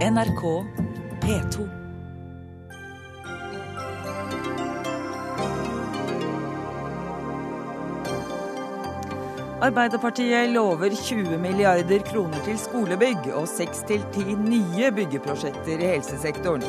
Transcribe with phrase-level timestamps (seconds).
[0.00, 0.64] NRK
[1.20, 1.68] P2.
[9.60, 16.64] Arbeiderpartiet lover 20 milliarder kroner til skolebygg og 6-10 nye byggeprosjekter i helsesektoren.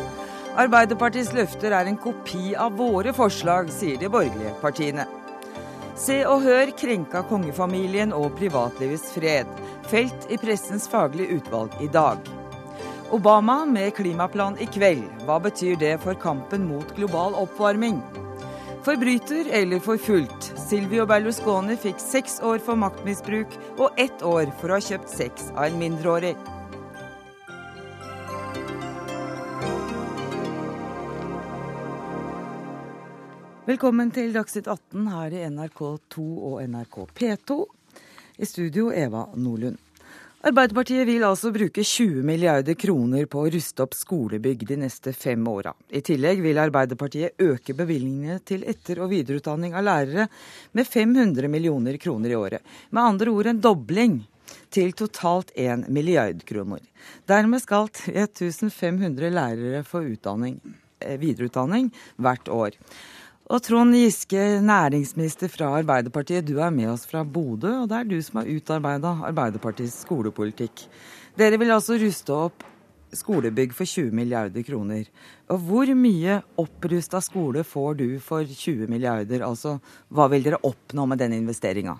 [0.60, 5.08] Arbeiderpartiets løfter er en kopi av våre forslag, sier de borgerlige partiene.
[5.96, 9.48] Se og Hør krenka kongefamilien og privatlivets fred.
[9.88, 12.41] Felt i pressens faglige utvalg i dag.
[13.12, 15.04] Obama med klimaplan i kveld.
[15.28, 17.98] Hva betyr det for kampen mot global oppvarming?
[18.86, 20.48] Forbryter eller forfulgt.
[20.56, 25.52] Silvio Berlusconi fikk seks år for maktmisbruk og ett år for å ha kjøpt sex
[25.58, 26.38] av en mindreårig.
[33.68, 37.64] Velkommen til Dagsnytt 18 her i NRK2 og NRK P2.
[38.40, 39.91] I studio Eva Nordlund.
[40.42, 45.44] Arbeiderpartiet vil altså bruke 20 milliarder kroner på å ruste opp skolebygg de neste fem
[45.46, 45.76] åra.
[45.94, 50.26] I tillegg vil Arbeiderpartiet øke bevilgningene til etter- og videreutdanning av lærere
[50.74, 52.74] med 500 millioner kroner i året.
[52.90, 54.18] Med andre ord en dobling
[54.74, 56.82] til totalt 1 milliard kroner.
[57.30, 60.58] Dermed skal 3500 lærere få utdanning,
[61.06, 62.82] eh, videreutdanning hvert år.
[63.52, 68.06] Og Trond Giske, næringsminister fra Arbeiderpartiet, du er med oss fra Bodø, og det er
[68.08, 70.86] du som har utarbeida Arbeiderpartiets skolepolitikk.
[71.36, 72.64] Dere vil altså ruste opp
[73.12, 75.04] skolebygg for 20 milliarder kroner.
[75.52, 79.44] Og hvor mye opprusta skole får du for 20 milliarder?
[79.44, 81.98] Altså, hva vil dere oppnå med den investeringa?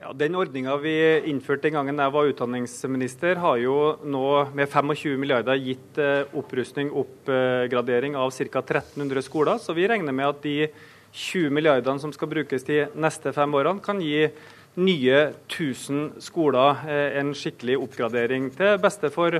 [0.00, 0.96] Ja, Den ordninga vi
[1.28, 4.24] innførte den gangen jeg var utdanningsminister, har jo nå
[4.56, 8.64] med 25 milliarder gitt eh, opprustning, oppgradering av ca.
[8.64, 9.60] 1300 skoler.
[9.60, 10.68] Så vi regner med at de
[11.14, 14.26] 20 milliardene som skal brukes de neste fem årene, kan gi
[14.74, 19.38] nye 1000 skoler eh, en skikkelig oppgradering til beste for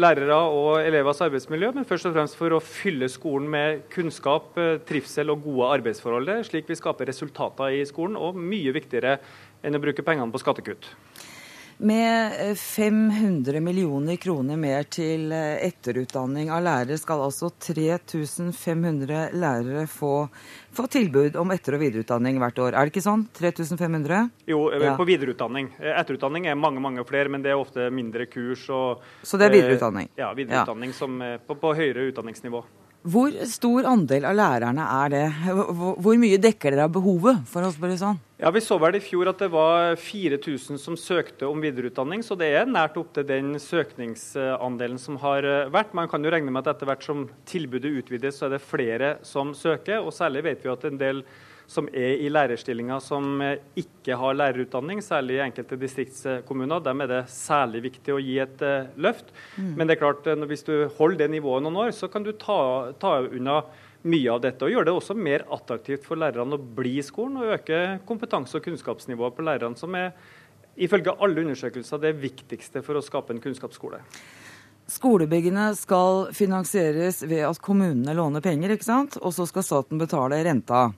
[0.00, 4.78] lærere og elevers arbeidsmiljø, men først og fremst for å fylle skolen med kunnskap, eh,
[4.88, 6.32] trivsel og gode arbeidsforhold.
[6.48, 9.18] Slik vi skaper resultater i skolen, og mye viktigere
[9.62, 10.88] enn å bruke pengene på skattekutt.
[11.82, 19.86] Med 500 eh, millioner kroner mer til eh, etterutdanning av lærere skal altså 3500 lærere
[19.88, 20.26] få,
[20.76, 22.76] få, tilbud om etter- og videreutdanning hvert år.
[22.76, 23.24] Er det ikke sånn?
[23.32, 24.28] 3500?
[24.52, 24.92] Jo, eh, ja.
[24.98, 25.72] på videreutdanning.
[25.80, 28.68] Etterutdanning er mange mange flere, men det er ofte mindre kurs.
[28.68, 30.12] Og, Så det er videreutdanning?
[30.20, 30.98] Ja, videreutdanning ja.
[31.00, 32.60] Som, på, på høyere utdanningsnivå.
[33.00, 35.22] Hvor stor andel av lærerne er det?
[36.04, 38.18] Hvor mye dekker dere av behovet, for å spørre sånn?
[38.40, 42.36] Ja, Vi så vel i fjor at det var 4000 som søkte om videreutdanning, så
[42.36, 45.96] det er nært opp til den søkningsandelen som har eh, vært.
[45.96, 49.14] Man kan jo regne med at etter hvert som tilbudet utvides, så er det flere
[49.24, 50.04] som søker.
[50.04, 51.24] og Særlig vet vi at en del
[51.70, 56.82] som er i lærerstillinger som eh, ikke har lærerutdanning, særlig i enkelte distriktskommuner.
[56.82, 59.30] Dem er det særlig viktig å gi et uh, løft.
[59.54, 59.68] Mm.
[59.78, 62.32] Men det er klart, uh, hvis du holder det nivået noen år, så kan du
[62.34, 62.58] ta,
[62.98, 63.60] ta unna
[64.02, 64.66] mye av dette.
[64.66, 68.58] Og gjøre det også mer attraktivt for lærerne å bli i skolen, og øke kompetanse-
[68.58, 70.10] og kunnskapsnivået på lærerne, som er
[70.80, 74.00] ifølge alle undersøkelser det viktigste for å skape en kunnskapsskole.
[74.90, 79.20] Skolebyggene skal finansieres ved at kommunene låner penger, ikke sant?
[79.22, 80.88] og så skal staten betale renta.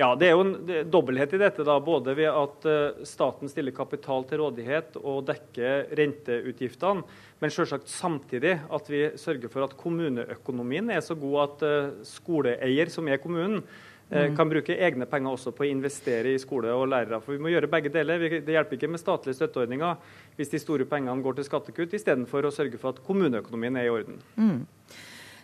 [0.00, 0.54] Ja, Det er jo en
[0.88, 1.64] dobbelthet i dette.
[1.66, 7.04] da, Både ved at uh, staten stiller kapital til rådighet og dekker renteutgiftene,
[7.40, 12.88] men selvsagt samtidig at vi sørger for at kommuneøkonomien er så god at uh, skoleeier,
[12.88, 14.38] som er kommunen, uh, mm.
[14.40, 17.20] kan bruke egne penger også på å investere i skole og lærere.
[17.20, 18.40] For Vi må gjøre begge deler.
[18.40, 22.54] Det hjelper ikke med statlige støtteordninger hvis de store pengene går til skattekutt, istedenfor å
[22.54, 24.22] sørge for at kommuneøkonomien er i orden.
[24.40, 24.62] Mm.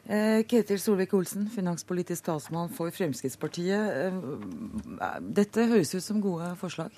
[0.06, 3.90] Eh, Ketil Solvik-Olsen, finanspolitisk talsmann for Fremskrittspartiet.
[4.06, 6.94] Eh, dette høres ut som gode forslag?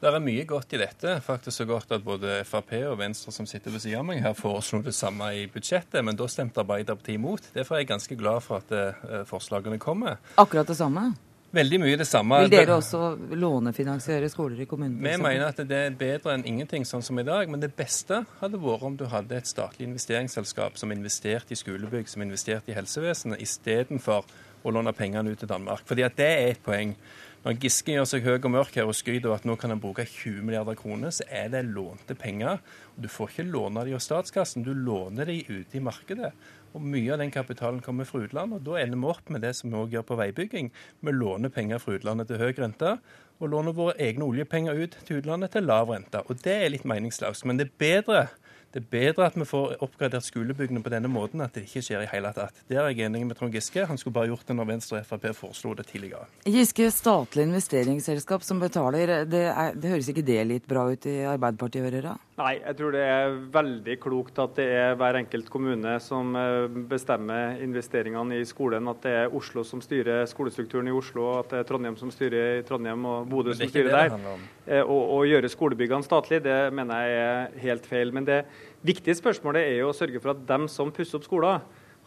[0.00, 1.18] Det er mye godt i dette.
[1.20, 4.34] Faktisk så godt at både Frp og Venstre som sitter ved siden av meg her,
[4.34, 7.50] foreslo det samme i budsjettet, men da stemte Arbeiderpartiet imot.
[7.54, 10.16] Derfor er jeg ganske glad for at eh, forslagene kommer.
[10.40, 11.12] Akkurat det samme?
[11.50, 12.36] Veldig mye det samme.
[12.44, 13.00] Vil dere også
[13.34, 15.02] lånefinansiere skoler i kommunene?
[15.02, 17.50] Vi mener at det er bedre enn ingenting sånn som i dag.
[17.50, 22.06] Men det beste hadde vært om du hadde et statlig investeringsselskap som investerte i skolebygg,
[22.10, 24.30] som investerte i helsevesenet, istedenfor
[24.62, 25.82] å låne pengene ut til Danmark.
[25.88, 26.94] Fordi at det er et poeng.
[27.40, 29.80] Når Giske gjør seg høy og mørk her og skryter av at nå kan han
[29.80, 32.60] bruke 20 milliarder kroner, så er det lånte penger.
[33.00, 36.34] Du får ikke låne de av statskassen, du låner de ute i markedet.
[36.70, 38.60] Og Mye av den kapitalen kommer fra utlandet.
[38.60, 40.70] og Da ender vi opp med det som vi òg gjør på veibygging.
[41.00, 42.98] Vi låner penger fra utlandet til høy rente,
[43.40, 46.22] og låner våre egne oljepenger ut til utlandet til lav rente.
[46.28, 47.44] Og Det er litt meningsløst.
[47.44, 48.28] Men det er bedre
[48.70, 52.04] Det er bedre at vi får oppgradert skolebyggene på denne måten, at det ikke skjer
[52.04, 52.60] i hele tatt.
[52.70, 53.82] Der er jeg enig med Trond Giske.
[53.82, 56.28] Han skulle bare gjort det når Venstre og Frp foreslo det tidligere.
[56.46, 61.16] Giske, statlig investeringsselskap som betaler, det, er, det høres ikke det litt bra ut i
[61.32, 62.12] Arbeiderpartiet-ører?
[62.40, 66.78] Nei, jeg tror det er veldig klokt at det er hver enkelt kommune som eh,
[66.88, 68.86] bestemmer investeringene i skolen.
[68.88, 72.60] At det er Oslo som styrer skolestrukturen i Oslo, at det er Trondheim som styrer
[72.60, 74.38] i Trondheim og Bodø som styrer der.
[74.70, 78.14] Eh, å gjøre skolebyggene statlig, det mener jeg er helt feil.
[78.14, 78.40] Men det
[78.86, 81.60] viktige spørsmålet er jo å sørge for at dem som pusser opp skoler,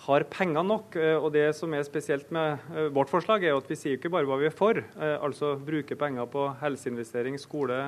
[0.03, 0.95] har penger nok.
[0.97, 4.11] Eh, og Det som er spesielt med eh, vårt forslag, er at vi sier ikke
[4.11, 7.79] bare hva vi er for, eh, altså bruke penger på helseinvestering, skole,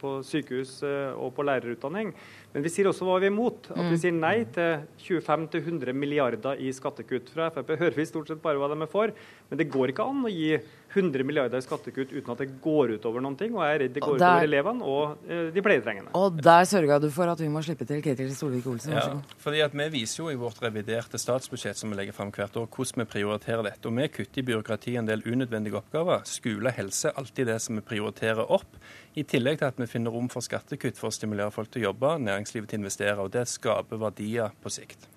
[0.00, 0.80] på sykehus
[1.18, 2.14] og på lærerutdanning.
[2.54, 3.68] Men vi sier også hva vi er imot.
[3.74, 4.00] At vi mm.
[4.00, 7.28] sier nei til 25-100 milliarder i skattekutt.
[7.34, 9.12] Fra Frp hører vi stort sett bare hva de er for,
[9.50, 10.54] men det går ikke an å gi
[10.94, 13.52] 100 milliarder i skattekutt uten at det går utover noen ting.
[13.56, 16.14] Og jeg er redd det går der, utover elevene og eh, de pleietrengende.
[16.16, 18.96] Og der sørga du for at vi må slippe til Ketil Solvik-Olsen.
[18.96, 22.56] Ja, fordi at Vi viser jo i vårt reviderte statsbudsjett som vi legger fram hvert
[22.56, 23.84] år, hvordan vi prioriterer dette.
[23.88, 26.24] Og Vi kutter i byråkrati en del unødvendige oppgaver.
[26.24, 28.80] Skole, helse, alltid det som vi prioriterer opp.
[29.18, 31.88] I tillegg til at vi finner rom for skattekutt for å stimulere folk til å
[31.88, 33.18] jobbe, næringslivet til å investere.
[33.24, 35.08] Og det skaper verdier på sikt.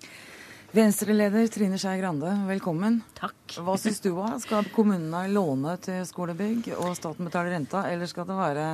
[0.72, 3.02] Venstreleder Trine Skei Grande, velkommen.
[3.18, 3.36] Takk.
[3.60, 4.14] Hva syns du?
[4.40, 8.66] Skal kommunene låne til skolebygg, og staten betale renta, eller skal det være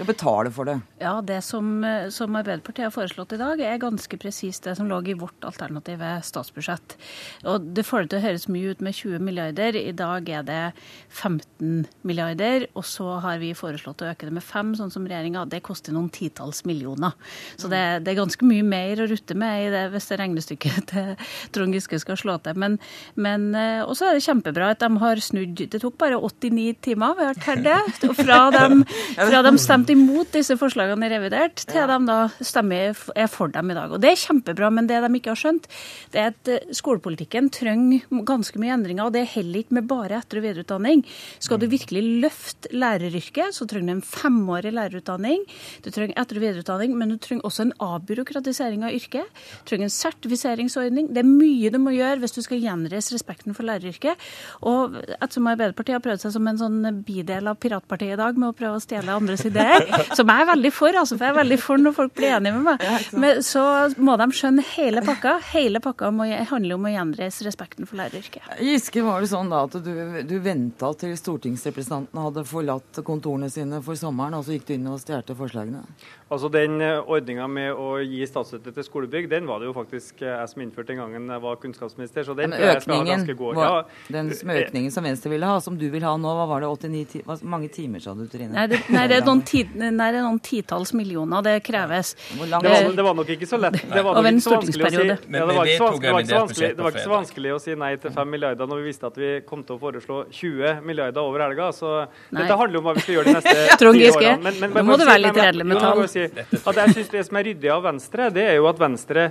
[0.00, 0.78] skal betale for det.
[1.00, 5.00] Ja, Det som, som, Arbeiderpartiet har foreslått i dag, er ganske presist det som lå
[5.04, 6.96] i vårt alternative statsbudsjett.
[7.44, 9.76] Og Det får det til å høres mye ut med 20 milliarder.
[9.76, 10.62] I dag er det
[11.10, 12.66] 15 milliarder.
[12.74, 15.44] Og så har vi foreslått å øke det med 5, sånn som regjeringa.
[15.50, 17.12] Det koster noen titalls millioner.
[17.60, 20.80] Så det, det, er ganske mye mer å rutte med i det hvis det regnestykket
[20.94, 21.12] til
[21.52, 22.56] Trond Giske skal slå til.
[22.56, 22.78] Men,
[23.20, 25.60] men eh, også er det kjempebra at de har snudd.
[25.60, 27.78] Det tok bare 89 timer, vi har hørt det.
[28.20, 28.84] Fra dem,
[29.28, 33.72] fra dem stemte imot disse forslagene i revidert, til de da stemmer er for dem
[33.72, 33.92] i dag.
[33.92, 35.68] Og Det er kjempebra, men det de ikke har skjønt,
[36.12, 39.06] det er at eh, skolepolitikken trenger ganske mye endringer.
[39.06, 41.04] Og det er heller ikke med bare etter- og videreutdanning.
[41.38, 45.44] Skal du virkelig løfte læreryrket, så trenger du en femårig lærerutdanning.
[45.84, 49.28] Du trenger etter- og videreutdanning, men du trenger også en avbyråkratisering av yrket.
[49.62, 51.10] Du trenger en sertifiseringsordning.
[51.14, 54.28] Det er mye du må gjøre hvis du skal gjenreise respekten for læreryrket.
[54.66, 58.52] Og ettersom Arbeiderpartiet har prøvd seg som en sånn bidel av piratpartiet i dag med
[58.52, 59.79] å prøve å stjele andres ideer,
[60.18, 61.00] som jeg er veldig for.
[61.02, 63.10] Altså, for jeg er veldig for når folk blir enige med meg.
[63.24, 63.64] Men så
[64.00, 65.36] må de skjønne hele pakka.
[65.52, 68.46] Hele pakka må, handler om å gjenreise respekten for læreryrket.
[68.64, 69.92] Giske, var det sånn da at du,
[70.26, 74.88] du venta til stortingsrepresentantene hadde forlatt kontorene sine for sommeren, og så gikk du inn
[74.90, 75.84] og stjal forslagene?
[76.30, 80.20] Altså Den eh, ordninga med å gi statsstøtte til skolebygg, den var det jo faktisk
[80.22, 82.22] eh, jeg som innførte den gangen jeg var kunnskapsminister.
[82.28, 83.80] så den Men økningen, var, ja,
[84.14, 87.24] den økningen som Venstre ville ha, som du vil ha nå, hva var det 89
[87.26, 88.52] Hvor mange timer sa du, Trine?
[88.54, 92.14] Nei, det, nei, det er noen, ti, er noen titalls millioner det kreves.
[92.14, 93.78] Det var, det var, nok ikke så lett.
[93.80, 97.04] Det var ikke så vanskelig å si det var ikke så vanskelig, det var ikke
[97.04, 99.76] så vanskelig å si nei til 5 milliarder når vi visste at vi kom til
[99.76, 101.70] å foreslå 20 milliarder over helga.
[101.76, 102.42] Så nei.
[102.42, 104.54] dette handler om hva vi skal gjøre de neste ti årene.
[104.76, 107.72] Nå må du være litt redelig med tall at jeg synes Det som er ryddig
[107.72, 109.30] av Venstre, det er jo at Venstre,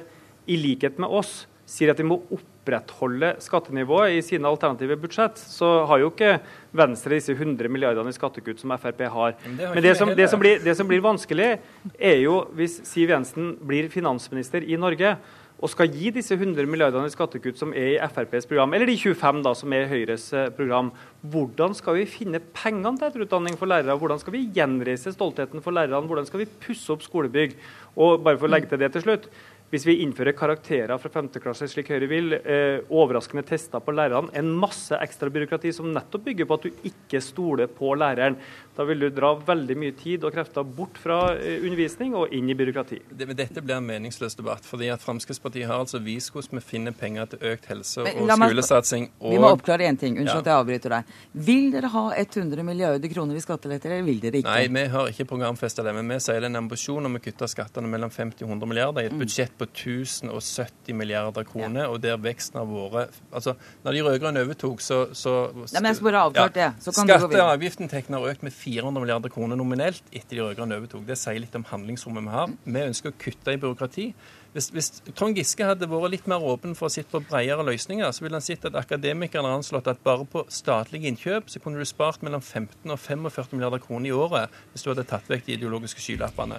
[0.50, 2.22] i likhet med oss, sier at vi må
[2.69, 5.38] opprettholde skattenivået i sine alternative budsjett.
[5.38, 6.39] Så har jo ikke
[6.71, 9.36] Venstre disse 100 milliardene i skattekutt som Frp har.
[9.45, 11.60] Men det, har Men det, som, det, som blir, det som blir vanskelig,
[11.98, 15.18] er jo hvis Siv Jensen blir finansminister i Norge
[15.60, 18.95] og skal gi disse 100 milliardene i skattekutt som er i FrPs program, eller de
[18.95, 20.94] 25 da, som er i Høyres eh, program,
[21.33, 23.98] hvordan skal vi finne pengene til etterutdanning for lærere?
[24.00, 26.07] Hvordan skal vi gjenreise stoltheten for lærerne?
[26.07, 27.57] Hvordan skal vi pusse opp skolebygg?
[28.00, 29.27] Og bare for å legge til det til slutt,
[29.69, 31.27] hvis vi innfører karakterer fra 5.
[31.44, 36.26] klasse slik Høyre vil, eh, overraskende tester på lærerne, en masse ekstra byråkrati som nettopp
[36.26, 38.38] bygger på at du ikke stoler på læreren,
[38.80, 42.48] da vil du dra veldig mye tid og krefter bort fra eh, undervisning og inn
[42.48, 43.02] i byråkrati.
[43.12, 44.64] Det, dette blir en meningsløs debatt.
[44.64, 49.09] fordi at Fremskrittspartiet har altså vist hvordan vi finner penger til økt helse og skolesatsing.
[49.19, 49.33] Og...
[49.33, 50.16] Vi må oppklare én ting.
[50.16, 50.44] Unnskyld ja.
[50.45, 51.09] at jeg avbryter deg.
[51.50, 54.54] Vil dere ha 100 milliarder kroner i skatteletter, eller vil dere ikke?
[54.56, 55.95] Nei, vi har ikke programfesta det.
[56.00, 58.71] Men vi sier det er en ambisjon om å kutte skattene mellom 50 og 100
[58.71, 59.26] milliarder i et mm.
[59.26, 61.92] budsjett på 1070 milliarder kroner, ja.
[61.92, 65.36] og der veksten har vært altså, Når de rød-grønne overtok, så, så
[65.68, 66.95] ja, men jeg skal bare avklart ja, det.
[66.95, 71.06] Skatte- og avgiftinntektene har økt med 400 milliarder kroner nominelt etter de rød-grønne overtok.
[71.07, 72.54] Det sier litt om handlingsrommet vi har.
[72.66, 74.06] Vi ønsker å kutte i byråkrati.
[74.54, 78.09] Hvis, hvis, Trond Giske hadde vært litt mer åpen for å sitte på bredere løsninger,
[78.16, 81.81] så ville han sett at akademikerne har anslått at bare på statlige innkjøp så kunne
[81.81, 85.45] du spart mellom 15 og 45 milliarder kroner i året hvis du hadde tatt vekk
[85.45, 86.57] de ideologiske skylappene.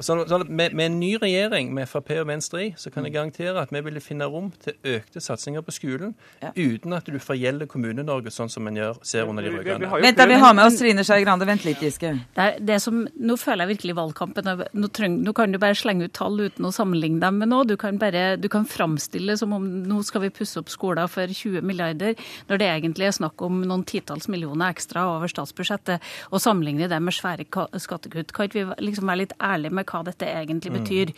[0.00, 3.14] Så, så med, med, en ny regjering med Frp og Venstre i, så kan jeg
[3.14, 6.12] garantere at vi ville finne rom til økte satsinger på skolen
[6.42, 6.50] ja.
[6.52, 9.88] uten at du forgjelder Kommune-Norge sånn som en gjør, ser under de rød-grønne.
[10.04, 11.48] Vent, vi har med oss Trine Skei Grande.
[11.48, 12.12] Vent litt, Giske.
[12.36, 14.50] Det er, det som, nå føler jeg virkelig valgkampen.
[14.76, 17.64] Nå, treng, nå kan du bare slenge ut tall uten å sammenligne dem med noe.
[17.68, 21.30] Du kan bare du kan framstille som om nå skal vi pusse opp skoler for
[21.30, 22.18] 20 milliarder,
[22.50, 27.00] når det egentlig er snakk om noen titalls millioner ekstra over statsbudsjettet, og sammenligne det
[27.00, 27.46] med svære
[27.80, 28.34] skattekutt.
[28.36, 30.78] Kan ikke vi liksom være litt ærlige med hva dette egentlig mm.
[30.80, 31.12] betyr?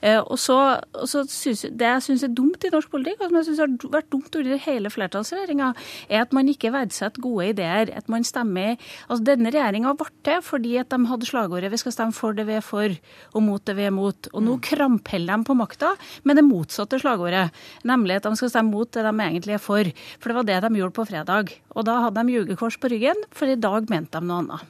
[0.00, 0.24] Mm.
[0.24, 0.58] og så,
[0.94, 3.62] og så synes, Det jeg syns er dumt i norsk politikk, og som jeg syns
[3.62, 5.72] har vært dumt under hele flertallsregjeringa,
[6.08, 7.92] er at man ikke verdsetter gode ideer.
[7.94, 8.76] At man stemmer
[9.08, 12.46] Altså, denne regjeringa ble til fordi at de hadde slagordet 'vi skal stemme for det
[12.46, 12.88] vi er for,
[13.34, 14.28] og mot det vi er mot'.
[14.32, 15.04] Og nå mm.
[15.04, 17.50] de på makta med det motsatte slagordet,
[17.84, 19.84] nemlig at de skal stemme mot det de egentlig er for.
[20.18, 21.52] For det var det de gjorde på fredag.
[21.74, 24.60] Og da hadde de jugekors på ryggen, for i dag mente de noe annet.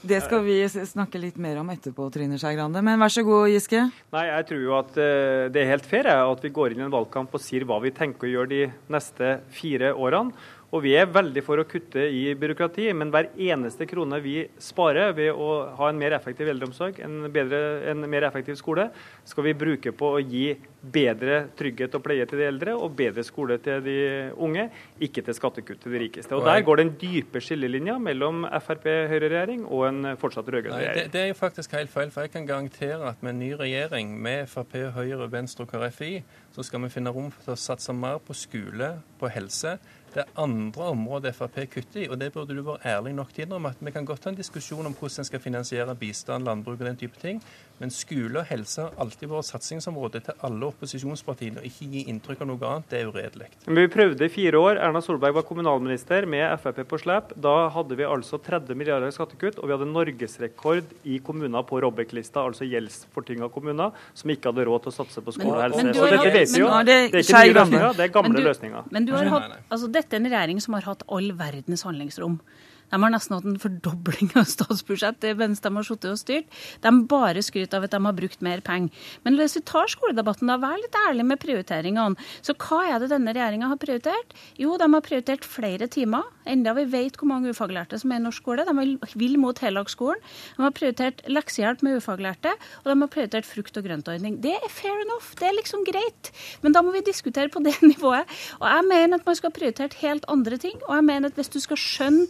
[0.00, 2.80] Det skal vi snakke litt mer om etterpå, Trine Skei Grande.
[2.84, 3.84] Men vær så god, Giske.
[4.14, 6.86] Nei, jeg tror jo at eh, det er helt fair at vi går inn i
[6.88, 10.32] en valgkamp og sier hva vi tenker å gjøre de neste fire årene.
[10.72, 15.12] Og vi er veldig for å kutte i byråkrati, men hver eneste krone vi sparer
[15.12, 17.60] ved å ha en mer effektiv eldreomsorg, en, bedre,
[17.92, 18.86] en mer effektiv skole,
[19.28, 23.24] skal vi bruke på å gi bedre trygghet og pleie til de eldre og bedre
[23.26, 23.98] skole til de
[24.32, 24.64] unge,
[25.04, 26.34] ikke til skattekutt til de rikeste.
[26.38, 31.02] Og Der går den dype skillelinja mellom Frp-høyreregjering og en fortsatt rød-grønn regjering.
[31.02, 33.52] Det, det, er jo faktisk helt feil, for jeg kan garantere at med en ny
[33.60, 36.14] regjering med Frp, Høyre, Venstre og KrFI,
[36.56, 39.76] så skal vi finne rom for å satse mer på skole, på helse
[40.14, 43.44] det er andre områder Frp kutter i, og det burde du være ærlig nok til
[43.44, 43.72] å innrømme.
[43.72, 46.86] at Vi kan godt ha en diskusjon om hvordan en skal finansiere bistand, landbruk og
[46.86, 47.40] den type ting,
[47.80, 51.62] men skole og helse har alltid vært satsingsområde til alle opposisjonspartiene.
[51.62, 53.48] og Ikke gi inntrykk av noe annet, det er uredelig.
[53.66, 54.78] Vi prøvde i fire år.
[54.86, 57.32] Erna Solberg var kommunalminister med Frp på slep.
[57.34, 61.80] Da hadde vi altså 30 milliarder i skattekutt, og vi hadde norgesrekord i kommuner på
[61.82, 65.82] Robek-lista, altså gjeldsfortynga kommuner, som ikke hadde råd til å satse på skole og helse.
[65.82, 66.70] Men, men, så dette vet vi jo.
[66.86, 68.88] Det er ikke nye løsninger, det er gamle men du, løsninger.
[68.94, 72.40] Men du har hatt, altså Dette en regjering som har hatt all verdens handlingsrom.
[72.92, 76.60] De har nesten hatt en fordobling av statsbudsjettet mens de har sittet og styrt.
[76.84, 78.92] De bare skryter av at de har brukt mer penger.
[79.24, 82.20] Men hvis vi tar skoledebatten, da, vær litt ærlig med prioriteringene.
[82.44, 84.36] Så hva er det denne regjeringa har prioritert?
[84.60, 88.26] Jo, de har prioritert flere timer, enda vi vet hvor mange ufaglærte som er i
[88.26, 88.66] norsk skole.
[88.66, 90.20] De vil mot heldagsskolen.
[90.56, 94.40] De har prioritert leksehjelp med ufaglærte, og de har prioritert frukt- og grøntordning.
[94.42, 96.32] Det er fair enough, det er liksom greit.
[96.64, 98.28] Men da må vi diskutere på det nivået.
[98.60, 100.76] Og jeg mener at man skal ha prioritert helt andre ting.
[100.88, 102.26] Og jeg mener at hvis du skal skjønne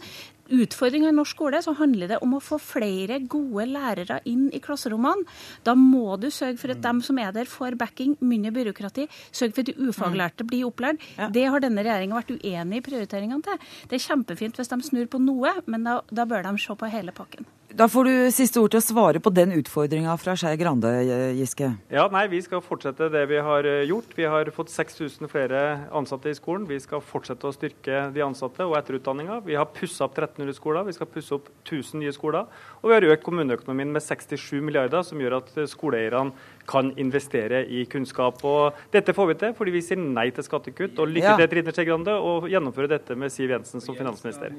[0.51, 4.61] utfordringa i norsk skole, så handler det om å få flere gode lærere inn i
[4.63, 5.25] klasserommene.
[5.63, 6.85] Da må du sørge for at mm.
[6.87, 9.07] dem som er der, får backing, mindre byråkrati.
[9.31, 10.51] Sørge for at de ufaglærte mm.
[10.51, 11.03] blir opplært.
[11.17, 11.29] Ja.
[11.33, 13.67] Det har denne regjeringa vært uenig i prioriteringene til.
[13.89, 16.91] Det er kjempefint hvis de snur på noe, men da, da bør de se på
[16.91, 17.47] hele pakken.
[17.73, 20.91] Da får du siste ord til å svare på den utfordringa fra Skei Grande,
[21.33, 21.71] Giske.
[21.89, 24.11] Ja, nei, Vi skal fortsette det vi har eh, gjort.
[24.13, 26.67] Vi har fått 6000 flere ansatte i skolen.
[26.69, 29.39] Vi skal fortsette å styrke de ansatte og etterutdanninga.
[29.47, 32.45] Vi har pussa opp 1300 skoler, vi skal pusse opp 1000 nye skoler.
[32.83, 36.37] Og vi har økt kommuneøkonomien med 67 milliarder, som gjør at skoleeierne
[36.69, 38.45] kan investere i kunnskap.
[38.45, 41.01] Og dette får vi til fordi vi sier nei til skattekutt.
[41.01, 41.39] Og lykke ja.
[41.41, 44.53] til Trine Skei Grande og gjennomføre dette med Siv Jensen som finansminister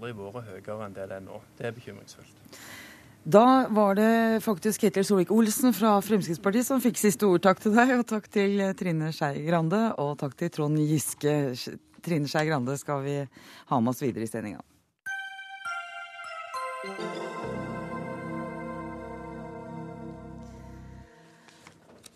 [0.00, 1.40] aldri vært høyere enn det det er nå.
[1.58, 2.56] Det er bekymringsfullt.
[3.20, 7.42] Da var det faktisk Ketil Solvik-Olsen fra Fremskrittspartiet som fikk siste ord.
[7.44, 11.52] Takk til deg, og takk til Trine Skei Grande, og takk til Trond Giske.
[12.00, 14.64] Trine Skei Grande skal vi ha med oss videre i sendinga.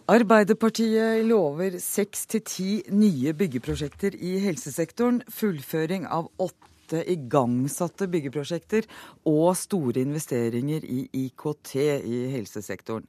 [0.04, 5.22] Arbeiderpartiet lover seks til ti nye byggeprosjekter i helsesektoren.
[5.32, 8.84] Fullføring av åtte åtte igangsatte byggeprosjekter
[9.24, 11.74] og store investeringer i IKT
[12.04, 13.06] i helsesektoren.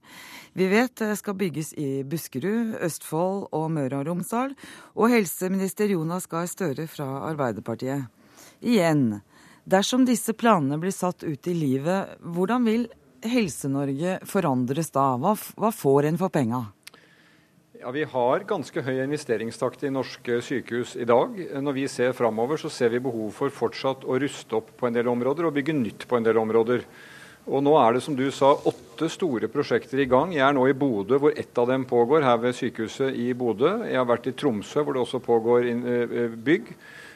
[0.53, 4.55] Vi vet det skal bygges i Buskerud, Østfold og Møre og Romsdal.
[4.95, 8.07] Og helseminister Jonas Gahr Støre fra Arbeiderpartiet.
[8.63, 9.21] Igjen,
[9.65, 12.87] dersom disse planene blir satt ut i livet, hvordan vil
[13.25, 15.15] Helse-Norge forandres da?
[15.19, 16.63] Hva får en for penga?
[17.79, 21.33] Ja, Vi har ganske høy investeringstakt i norske sykehus i dag.
[21.59, 24.95] Når vi ser framover, så ser vi behov for fortsatt å ruste opp på en
[24.95, 26.85] del områder og bygge nytt på en del områder.
[27.45, 30.31] Og Nå er det som du sa, åtte store prosjekter i gang.
[30.33, 33.73] Jeg er nå i Bodø, hvor ett av dem pågår, her ved sykehuset i Bodø.
[33.89, 36.71] Jeg har vært i Tromsø, hvor det også pågår eh, bygg.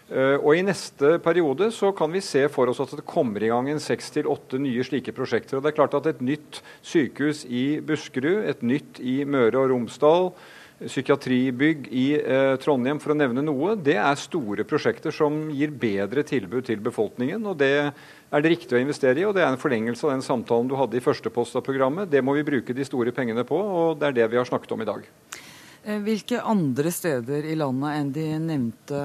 [0.09, 3.51] Eh, og I neste periode så kan vi se for oss at det kommer i
[3.51, 5.59] gang en seks til åtte nye slike prosjekter.
[5.59, 9.69] Og det er klart at Et nytt sykehus i Buskerud, et nytt i Møre og
[9.69, 10.31] Romsdal,
[10.79, 16.23] psykiatribygg i eh, Trondheim, for å nevne noe, det er store prosjekter som gir bedre
[16.23, 17.45] tilbud til befolkningen.
[17.45, 20.25] og Det er det riktig å investere i, og det er en forlengelse av den
[20.25, 22.09] samtalen du hadde i første post av programmet.
[22.09, 24.73] Det må vi bruke de store pengene på, og det er det vi har snakket
[24.73, 25.05] om i dag.
[25.83, 29.03] Eh, hvilke andre steder i landet enn de nevnte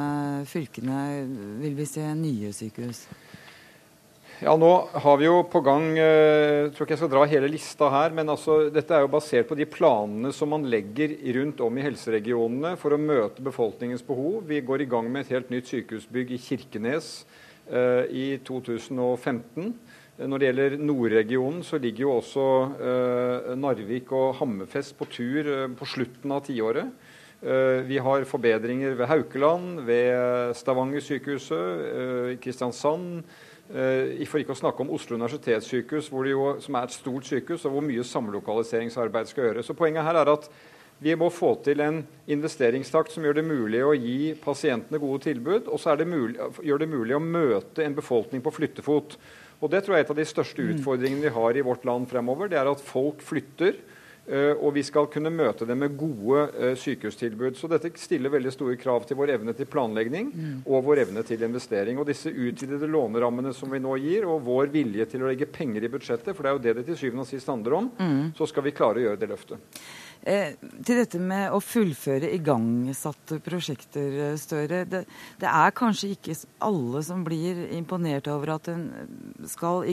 [0.51, 0.99] fylkene
[1.61, 3.05] vil vi se nye sykehus?
[4.43, 7.87] Ja, nå har vi jo på gang Jeg tror ikke jeg skal dra hele lista
[7.93, 11.79] her, men altså, dette er jo basert på de planene som man legger rundt om
[11.79, 14.43] i helseregionene for å møte befolkningens behov.
[14.51, 17.13] Vi går i gang med et helt nytt sykehusbygg i Kirkenes
[17.71, 19.71] eh, i 2015.
[20.15, 22.43] Når det gjelder nordregionen, så ligger jo også
[22.79, 26.93] eh, Narvik og Hammerfest på tur eh, på slutten av tiåret.
[27.43, 33.25] Eh, vi har forbedringer ved Haukeland, ved Stavanger-sykehuset, eh, Kristiansand.
[33.75, 37.73] Eh, for ikke å snakke om Oslo universitetssykehus, jo, som er et stort sykehus, og
[37.75, 39.67] hvor mye samlokaliseringsarbeid skal gjøres.
[39.67, 40.49] Så Poenget her er at
[41.01, 45.67] vi må få til en investeringstakt som gjør det mulig å gi pasientene gode tilbud,
[45.67, 49.19] og så det mulig, gjør det mulig å møte en befolkning på flyttefot.
[49.63, 50.71] Og Det tror jeg er et av de største mm.
[50.75, 52.51] utfordringene vi har i vårt land fremover.
[52.51, 53.79] Det er at folk flytter.
[54.25, 57.59] Eh, og vi skal kunne møte det med gode eh, sykehustilbud.
[57.61, 60.55] Så dette stiller veldig store krav til vår evne til planlegging mm.
[60.65, 62.01] og vår evne til investering.
[62.01, 65.85] Og disse utvidede lånerammene som vi nå gir, og vår vilje til å legge penger
[65.85, 68.25] i budsjettet, for det er jo det det til syvende og sist handler om, mm.
[68.39, 69.85] så skal vi klare å gjøre det løftet.
[70.25, 74.85] Eh, til dette med å fullføre igangsatte prosjekter, eh, Støre.
[74.89, 75.03] Det,
[75.41, 78.87] det, er kanskje ikke alle som blir imponert over at en
[79.49, 79.85] skal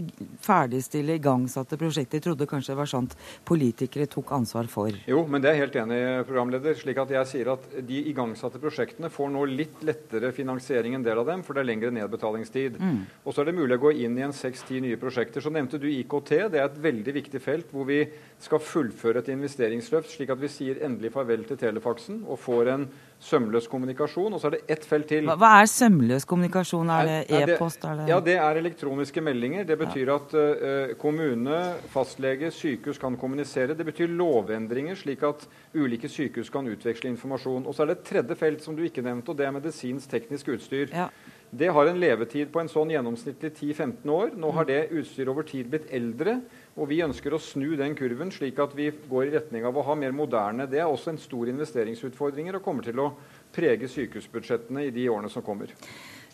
[0.43, 2.21] ferdigstille igangsatte prosjekter.
[2.21, 4.95] Jeg trodde kanskje det var sånt politikere tok ansvar for.
[5.09, 6.79] Jo, men det er jeg helt enig i, programleder.
[6.79, 11.19] slik at jeg sier at De igangsatte prosjektene får nå litt lettere finansiering en del
[11.19, 12.79] av dem, for det er lengre nedbetalingstid.
[12.79, 13.03] Mm.
[13.25, 15.43] Og så er det mulig å gå inn i en seks-ti nye prosjekter.
[15.43, 16.33] Så nevnte du IKT.
[16.55, 18.05] Det er et veldig viktig felt hvor vi
[18.39, 22.83] skal fullføre et investeringsløft slik at vi sier endelig farvel til telefaksen og får en
[23.21, 24.33] sømløs kommunikasjon.
[24.33, 25.25] Og så er det ett felt til.
[25.25, 26.89] Hva, er sømløs kommunikasjon?
[26.93, 27.85] Er det e-post?
[28.07, 29.65] Ja, det er elektroniske meldinger.
[29.65, 31.59] Det betyr at uh, kommune,
[31.93, 33.75] fastlege, sykehus kan kommunisere.
[33.77, 37.65] Det betyr lovendringer, slik at ulike sykehus kan utveksle informasjon.
[37.65, 40.09] Og så er det et tredje felt som du ikke nevnte, og det er medisinsk
[40.11, 40.91] teknisk utstyr.
[40.93, 41.09] Ja.
[41.51, 44.29] Det har en levetid på en sånn gjennomsnittlig 10-15 år.
[44.39, 46.37] Nå har det utstyret over tid blitt eldre.
[46.79, 49.83] Og vi ønsker å snu den kurven, slik at vi går i retning av å
[49.89, 50.69] ha mer moderne.
[50.71, 53.11] Det er også en stor investeringsutfordring og kommer til å
[53.51, 55.73] prege sykehusbudsjettene i de årene som kommer.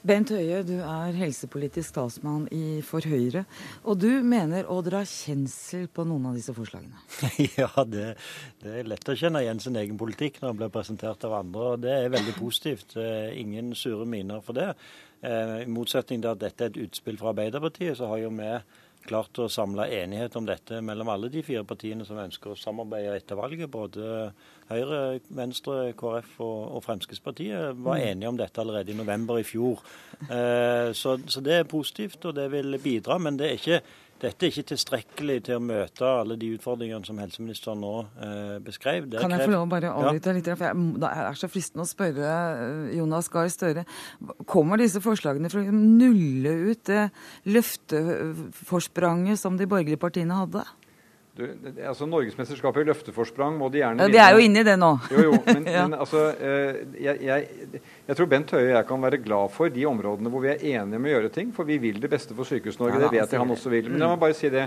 [0.06, 2.46] Bent Høie, du er helsepolitisk talsmann
[2.86, 3.41] for Høyre.
[3.82, 7.01] Og du mener å dra kjensel på noen av disse forslagene?
[7.58, 8.13] Ja, det,
[8.62, 11.74] det, er lett å kjenne igjen sin egen politikk når den blir presentert av andre.
[11.74, 12.94] Og det er veldig positivt.
[13.41, 14.70] Ingen sure miner for det.
[15.25, 18.51] Eh, I motsetning til at dette er et utspill fra Arbeiderpartiet, så har jo vi
[19.07, 23.15] klart å samle enighet om dette mellom alle de fire partiene som ønsker å samarbeide
[23.17, 23.72] etter valget.
[23.72, 24.31] Både
[24.67, 28.07] Høyre, Venstre, KrF og, og Fremskrittspartiet var mm.
[28.09, 29.83] enige om dette allerede i november i fjor.
[30.27, 33.17] Eh, så, så, det er positivt, og det vil bidra.
[33.22, 33.81] Men det er ikke
[34.22, 39.06] dette er ikke tilstrekkelig til å møte alle de utfordringene som helseministeren nå eh, beskrev.
[39.12, 40.38] Det kan jeg få lov å bare avbryte ja.
[40.40, 40.50] litt?
[40.50, 43.86] For jeg, det er så fristende å spørre eh, Jonas Gahr Støre.
[44.50, 47.08] Kommer disse forslagene for å nulle ut det
[47.46, 50.66] løfteforspranget som de borgerlige partiene hadde?
[51.38, 51.44] Du,
[51.86, 54.10] altså Norgesmesterskapet i løfteforsprang må de gjerne vinne.
[54.10, 54.90] Ja, de er jo inne i det nå.
[55.14, 55.84] Jo, jo, men, ja.
[55.86, 57.72] men altså, eh, jeg, jeg,
[58.08, 60.66] jeg, tror Bent Høie og jeg kan være glad for de områdene hvor vi er
[60.74, 61.54] enige med å gjøre ting.
[61.54, 62.98] For vi vil det beste for Sykehus-Norge.
[62.98, 63.92] Ja, det vet jeg han også vil.
[63.92, 64.66] Men la meg bare si det.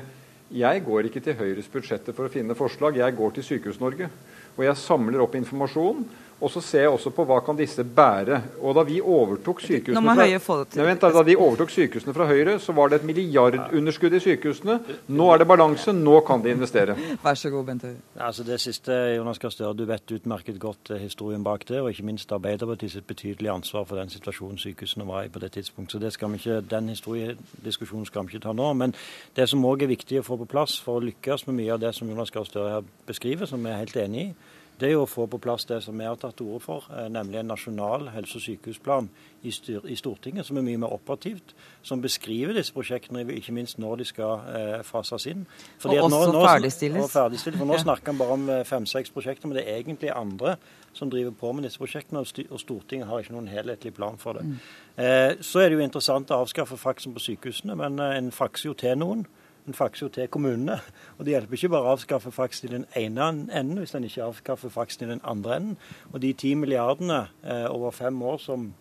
[0.51, 2.97] Jeg går ikke til Høyres budsjetter for å finne forslag.
[2.99, 4.11] Jeg går til Sykehus-Norge.
[4.57, 6.07] Og jeg samler opp informasjon.
[6.41, 8.41] Og så ser jeg også på hva kan disse bære.
[8.65, 12.73] Og da vi overtok sykehusene fra, nei, vent, da vi overtok sykehusene fra Høyre, så
[12.77, 14.79] var det et milliardunderskudd i sykehusene.
[15.13, 15.93] Nå er det balanse.
[15.93, 16.97] Nå kan de investere.
[17.21, 17.99] Vær så god, Bent Høie.
[18.17, 21.91] Altså det siste, Jonas Gahr Støre, du vet utmerket godt eh, historien bak det, og
[21.93, 25.99] ikke minst Arbeiderpartiet sitt betydelige ansvar for den situasjonen sykehusene var i på det tidspunktet.
[25.99, 28.73] Så det skal vi ikke, den historiediskusjonen skal vi ikke ta nå.
[28.81, 28.95] Men
[29.37, 31.85] det som òg er viktig å få på plass for å lykkes med mye av
[31.85, 34.33] det som Jonas Gahr Støre her beskriver, som vi er helt enig i,
[34.81, 36.87] det er jo å få på plass det som vi har tatt til orde for,
[36.91, 39.11] eh, nemlig en nasjonal helse- og sykehusplan
[39.45, 44.03] i, i, Stortinget, som er mye mer operativt, som beskriver disse prosjektene, ikke minst når
[44.03, 45.47] de skal eh, fases inn.
[45.79, 47.05] Fordi og også nå, ferdigstilles.
[47.05, 47.59] Og ferdigstilles.
[47.61, 50.57] For nå snakker han bare om eh, fem-seks prosjekter, men det er egentlig andre
[50.93, 54.47] som driver på med disse prosjektene, og Stortinget har ikke noen helhetlig plan for det.
[54.47, 54.57] Mm.
[54.97, 58.73] Eh, så er det jo interessant å avskaffe faksen på sykehusene, men eh, en fakser
[58.73, 59.27] jo til noen.
[59.71, 60.81] En fakser jo til kommunene.
[61.19, 64.25] Og det hjelper ikke bare å avskaffe faksen i den ene enden hvis en ikke
[64.27, 65.77] avskaffer faksen i den andre enden.
[66.11, 68.73] Og de ti milliardene eh, over fem år som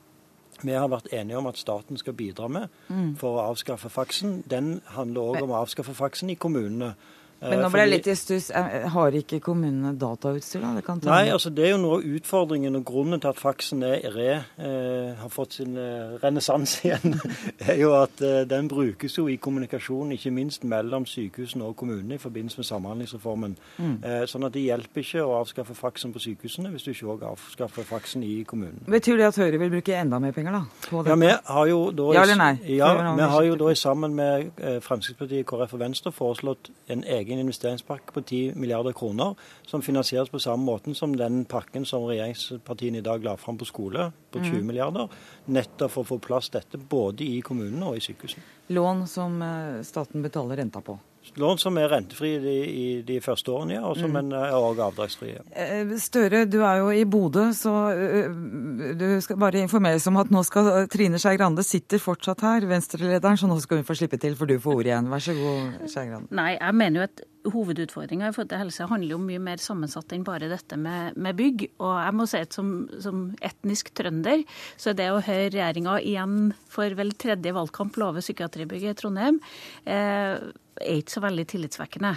[0.65, 3.13] vi har vært enige om at staten skal bidra med mm.
[3.21, 6.95] for å avskaffe faksen, den handler òg om å avskaffe faksen i kommunene.
[7.41, 8.49] Men nå ble jeg litt i stuss.
[8.93, 10.95] Har ikke kommunene datautstyr, da?
[11.07, 14.31] Nei, altså det er jo noe av utfordringen og grunnen til at faksen er re,
[14.59, 17.15] eh, har fått sin eh, renessanse igjen,
[17.63, 22.17] er jo at eh, den brukes jo i kommunikasjon, ikke minst mellom sykehusene og kommunene
[22.17, 23.55] i forbindelse med Samhandlingsreformen.
[23.77, 23.95] Mm.
[24.03, 27.25] Eh, sånn at det hjelper ikke å avskaffe faksen på sykehusene hvis du ikke òg
[27.31, 28.83] avskaffer faksen i kommunen.
[28.89, 30.63] Betyr det at Høyre vil bruke enda mer penger, da?
[31.07, 32.51] ja, vi har jo da, ja eller nei?
[32.75, 37.28] Ja, vi har jo da sammen med eh, Fremskrittspartiet, KrF og Venstre foreslått en egen
[37.29, 39.35] egen investeringspakke på 10 milliarder kroner,
[39.67, 43.67] som finansieres på samme måten som den pakken som regjeringspartiene i dag la fram på
[43.69, 44.65] skole, på 20 mm.
[44.67, 48.45] milliarder, nettopp for å få plass dette både i kommunene og i sykehusene.
[48.73, 50.97] Lån som eh, staten betaler renta på?
[51.39, 54.31] Lån som er rentefrie i, i de første årene, ja, og som mm.
[54.33, 55.43] er også avdragsfrie.
[55.53, 58.31] Eh, Støre, du er jo i Bodø, så eh,
[58.97, 63.39] du skal bare informeres om at nå skal Trine Skei Grande sitter fortsatt her, Venstre-lederen,
[63.39, 65.11] så nå skal hun få slippe til, for du får ordet igjen.
[65.13, 66.39] Vær så god, Skei Grande.
[66.39, 70.11] Nei, jeg mener jo at hovedutfordringa i forhold til helse handler jo mye mer sammensatt
[70.15, 71.65] enn bare dette med, med bygg.
[71.79, 74.43] Og jeg må si at som, som, etnisk trønder,
[74.79, 76.39] så er det å høre regjeringa igjen
[76.71, 79.39] for vel tredje valgkamp love psykiatribygget i Trondheim,
[79.87, 80.35] eh,
[80.79, 82.15] er ikke så veldig tillitsvekkende.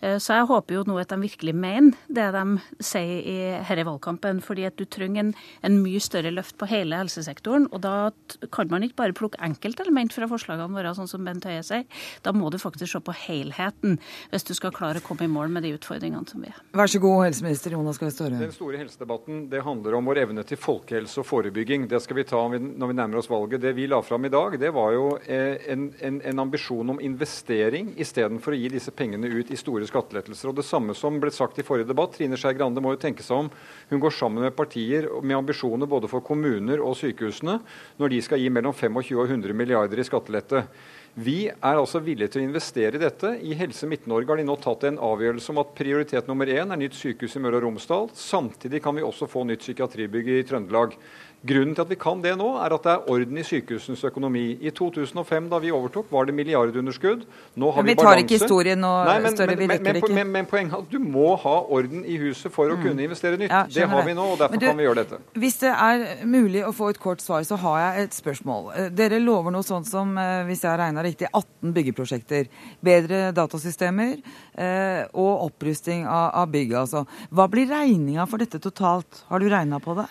[0.00, 2.44] Eh, så jeg håper jo nå at de virkelig mener det de
[2.84, 4.40] sier i denne valgkampen.
[4.44, 7.68] fordi at du trenger en, en, mye større løft på hele helsesektoren.
[7.72, 8.12] Og da
[8.52, 11.84] kan man ikke bare plukke enkeltelement fra forslagene våre, sånn som Bent Høie sier.
[12.22, 13.98] Da må du faktisk se på helheten
[14.30, 16.60] hvis du skal klare å komme i mål med de utfordringene som vi har.
[16.74, 18.40] Vær så god, helseminister Jonas Gahr Støre.
[18.40, 21.88] Den store helsedebatten det handler om vår evne til folkehelse og forebygging.
[21.90, 23.62] Det skal vi ta når vi nærmer oss valget.
[23.64, 27.00] Det vi la fram i dag, det var jo eh, en, en, en ambisjon om
[27.02, 30.50] investering istedenfor å gi disse pengene ut i store skattelettelser.
[30.50, 33.24] Og det samme som ble sagt i forrige debatt, Trine Skei Grande må jo tenke
[33.26, 33.52] seg om.
[33.90, 37.60] Hun går sammen med partier med ambisjoner både for kommuner og sykehusene
[38.00, 40.66] når de skal gi mellom 25 og 100 milliarder i skattelette.
[41.14, 43.36] Vi er altså villige til å investere i dette.
[43.38, 46.80] I Helse Midt-Norge har de nå tatt en avgjørelse om at prioritet nummer én er
[46.80, 48.08] nytt sykehus i Møre og Romsdal.
[48.18, 50.96] Samtidig kan vi også få nytt psykiatribygg i Trøndelag.
[51.44, 54.44] Grunnen til at vi kan det nå, er at det er orden i sykehusenes økonomi.
[54.64, 57.26] I 2005, da vi overtok, var det milliardunderskudd.
[57.60, 59.56] Nå har men vi, vi tar ikke historien nå, Nei, men, Støre.
[59.60, 60.14] vi rekker ikke.
[60.16, 62.86] Men, men, poenget er at du må ha orden i huset for å mm.
[62.86, 63.52] kunne investere nytt.
[63.52, 65.20] Ja, det har vi nå, og derfor du, kan vi gjøre dette.
[65.44, 68.72] Hvis det er mulig å få et kort svar, så har jeg et spørsmål.
[68.72, 72.48] Eh, dere lover noe sånt som, eh, hvis jeg regna riktig, 18 byggeprosjekter.
[72.84, 77.04] Bedre datasystemer eh, og opprusting av, av bygg, altså.
[77.28, 79.26] Hva blir regninga for dette totalt?
[79.28, 80.08] Har du regna på det?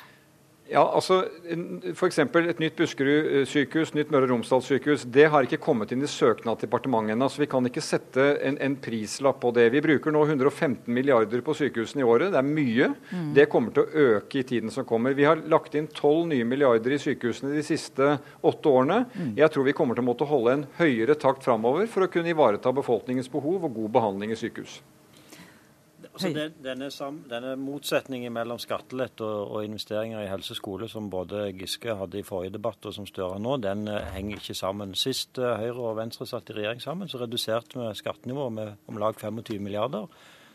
[0.74, 1.20] Ja, altså
[1.94, 2.18] F.eks.
[2.18, 5.04] et nytt Buskerud-sykehus, nytt Møre og Romsdal-sykehus.
[5.14, 8.26] Det har ikke kommet inn i søknad til departementet ennå, så vi kan ikke sette
[8.42, 9.68] en, en, prislapp på det.
[9.76, 12.34] Vi bruker nå 115 milliarder på sykehusene i året.
[12.34, 12.90] Det er mye.
[13.12, 13.28] Mm.
[13.38, 15.14] Det kommer til å øke i tiden som kommer.
[15.18, 19.04] Vi har lagt inn 12 nye milliarder i sykehusene de siste åtte årene.
[19.14, 19.32] Mm.
[19.44, 22.34] Jeg tror vi kommer til å måtte holde en høyere takt framover for å kunne
[22.34, 24.82] ivareta befolkningens behov og god behandling i sykehus.
[26.14, 26.90] Altså, den, denne,
[27.30, 32.54] denne, motsetningen mellom skattelette og, og, investeringer i helseskole, som både Giske hadde i forrige
[32.54, 34.94] debatt og som Støre nå, den uh, henger ikke sammen.
[34.94, 39.02] Sist uh, Høyre og Venstre satt i regjering sammen, så reduserte vi skattenivået med om
[39.02, 40.06] lag 25 milliarder.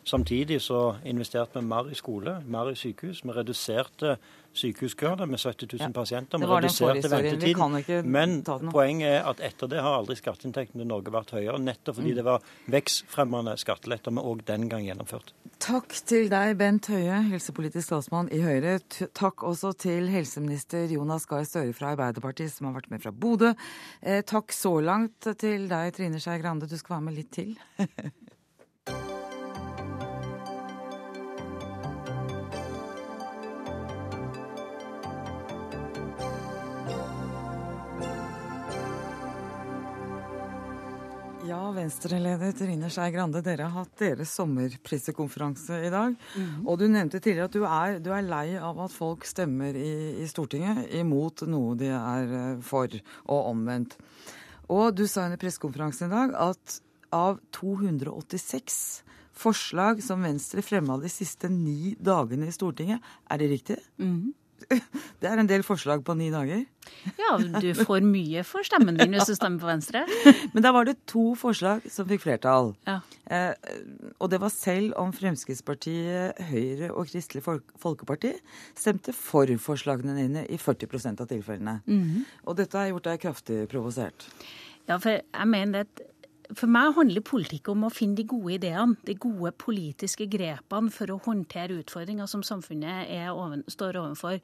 [0.08, 3.18] Samtidig så investerte vi mer i skole, mer i sykehus.
[3.26, 4.14] Vi reduserte
[4.56, 5.88] sykehuskøene med 70 000 ja.
[5.92, 6.40] pasienter.
[6.40, 8.08] Vi reduserte ventetiden.
[8.08, 8.38] Men
[8.72, 12.16] poenget er at etter det har aldri skatteinntektene til Norge vært høyere, nettopp fordi mm.
[12.16, 15.36] det var vekstfremmende skatteletter vi òg den gang gjennomførte.
[15.60, 18.78] Takk til deg, Bent Høie, helsepolitisk talsmann i Høyre.
[19.12, 23.52] Takk også til helseminister Jonas Gahr Støre fra Arbeiderpartiet, som har vært med fra Bodø.
[24.00, 26.70] Eh, takk så langt til deg, Trine Skei Grande.
[26.70, 27.52] Du skal være med litt til.
[41.76, 46.16] Venstre-leder Trine Skei Grande, dere har hatt deres sommerpressekonferanse i dag.
[46.34, 46.66] Mm.
[46.66, 49.92] Og du nevnte tidligere at du er, du er, lei av at folk stemmer i,
[50.22, 52.92] i, Stortinget imot noe de er eh, for,
[53.26, 53.98] og omvendt.
[54.68, 56.80] Og du sa under pressekonferansen i dag at
[57.14, 58.80] av 286
[59.38, 63.78] forslag som Venstre fremma de siste ni dagene i Stortinget, er det riktig?
[64.02, 64.34] Mm.
[65.20, 66.64] Det er en del forslag på ni dager.
[67.18, 70.04] Ja, du får mye for stemmen din hvis du stemmer på Venstre.
[70.54, 72.72] Men da var det to forslag som fikk flertall.
[72.88, 73.00] Ja.
[73.26, 73.72] Eh,
[74.18, 78.34] og det var selv om Fremskrittspartiet, Høyre og Kristelig Folkeparti
[78.78, 81.80] stemte for forslagene dine i 40 av tilfellene.
[81.86, 82.24] Mm -hmm.
[82.44, 84.28] Og dette har gjort deg kraftig provosert.
[84.88, 86.00] Ja, for jeg mener at
[86.56, 91.12] for meg handler politikk om å finne de gode ideene, de gode politiske grepene for
[91.12, 94.40] å håndtere utfordringer som samfunnet oven, står overfor.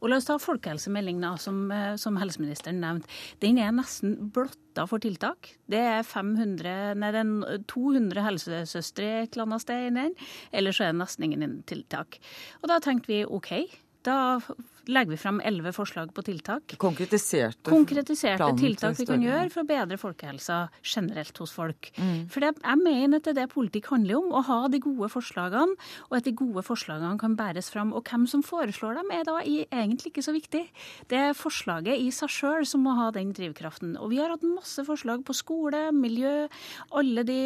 [0.00, 3.08] Og La oss ta folkehelsemeldinga, som, eh, som, helseministeren nevnte.
[3.40, 5.56] Den er nesten blotta for tiltak.
[5.68, 10.14] Det er 500, nei, det er 200 helsesøstre et eller annet sted inni den.
[10.52, 12.18] Eller så er det nesten ingen tiltak.
[12.62, 13.68] Og da tenkte vi OK,
[14.04, 14.38] da
[14.88, 16.74] legger vi frem elleve forslag på tiltak.
[16.80, 21.90] Konkretiserte, Konkretiserte tiltak vi kan gjøre for å bedre folkehelsa generelt hos folk.
[21.98, 22.28] Mm.
[22.32, 24.30] For det, jeg mener at det er det politikk handler om.
[24.32, 25.76] Å ha de gode forslagene,
[26.08, 27.92] og at de gode forslagene kan bæres fram.
[27.96, 30.64] Og hvem som foreslår dem, er da egentlig ikke så viktig.
[31.12, 33.96] Det er forslaget i seg sjøl som må ha den drivkraften.
[34.00, 36.48] Og vi har hatt masse forslag på skole, miljø,
[36.96, 37.38] alle de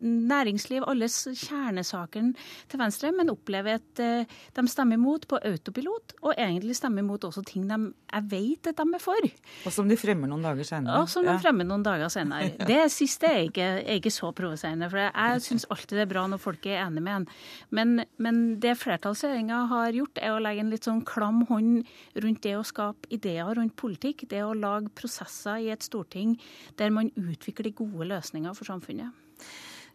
[0.00, 2.32] næringsliv, alle kjernesakene
[2.70, 7.02] til Venstre, men opplever at eh, de stemmer imot på autopilot, og egentlig stemmer stemmer
[7.02, 7.76] imot også ting de,
[8.12, 9.28] jeg vet at de er for.
[9.66, 11.02] Og som de fremmer noen dager senere.
[11.02, 12.54] Og som de fremmer noen dager senere.
[12.70, 14.88] Det siste er ikke, er ikke så provoserende.
[14.92, 17.28] For jeg syns alltid det er bra når folk er enige med en.
[17.74, 21.86] Men, men det flertallsregjeringa har gjort, er å legge en litt sånn klam hånd
[22.22, 24.28] rundt det å skape ideer rundt politikk.
[24.30, 26.36] Det å lage prosesser i et storting
[26.80, 29.25] der man utvikler gode løsninger for samfunnet.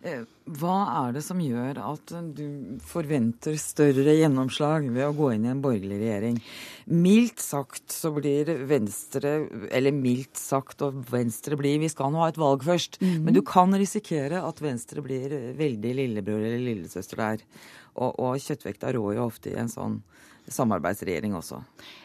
[0.02, 0.24] Eh,
[0.58, 5.52] hva er det som gjør at du forventer større gjennomslag ved å gå inn i
[5.52, 6.40] en borgerlig regjering?
[6.90, 9.36] Mildt sagt så blir Venstre
[9.70, 12.98] Eller mildt sagt og Venstre blir Vi skal nå ha et valg først.
[13.00, 13.22] Mm -hmm.
[13.26, 17.38] Men du kan risikere at Venstre blir veldig lillebror eller lillesøster der.
[17.96, 20.02] Og, og kjøttvekta rår jo ofte i en sånn
[20.54, 21.62] samarbeidsregjering også.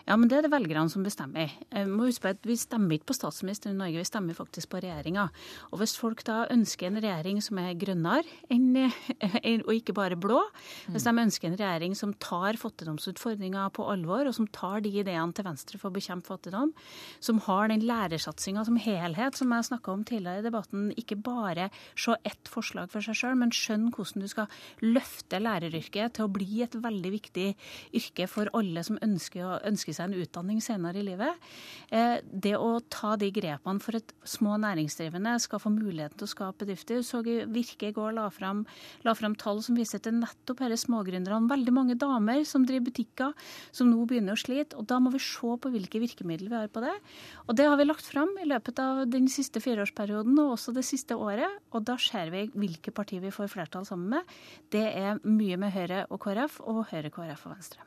[0.06, 1.50] Ja, men det er det velgerne som bestemmer.
[1.72, 4.80] Jeg må huske at Vi stemmer ikke på statsministeren i Norge, vi stemmer faktisk på
[4.84, 5.26] regjeringa.
[5.72, 8.76] Og hvis folk da ønsker en regjering som er grønnere enn,
[9.66, 10.38] og ikke bare blå,
[10.92, 15.34] hvis de ønsker en regjering som tar fattigdomsutfordringa på alvor, og som tar de ideene
[15.34, 16.72] til Venstre for å bekjempe fattigdom,
[17.18, 21.68] som har den lærersatsinga som helhet, som jeg snakka om tidligere i debatten, ikke bare
[21.98, 24.46] se ett forslag for seg sjøl, men skjønn hvordan du skal
[24.84, 27.48] løfte læreryrket til å bli et veldig viktig
[27.96, 31.46] yrke for alle som ønsker, ønsker seg en utdanning senere i livet.
[31.88, 36.32] Eh, det å ta de grepene for at små næringsdrivende skal få muligheten til å
[36.34, 37.02] skape bedrifter.
[37.06, 38.64] Så Virke i går la fram,
[39.06, 41.50] la fram tall som viser til nettopp disse smågründerne.
[41.50, 44.76] Veldig mange damer som driver butikker, som nå begynner å slite.
[44.76, 46.94] og Da må vi se på hvilke virkemidler vi har på det.
[47.48, 50.84] Og Det har vi lagt fram i løpet av den siste fireårsperioden og også det
[50.84, 51.60] siste året.
[51.72, 54.36] Og da ser vi hvilke partier vi får flertall sammen med.
[54.70, 57.85] Det er mye med Høyre og KrF, og Høyre, KrF og Venstre.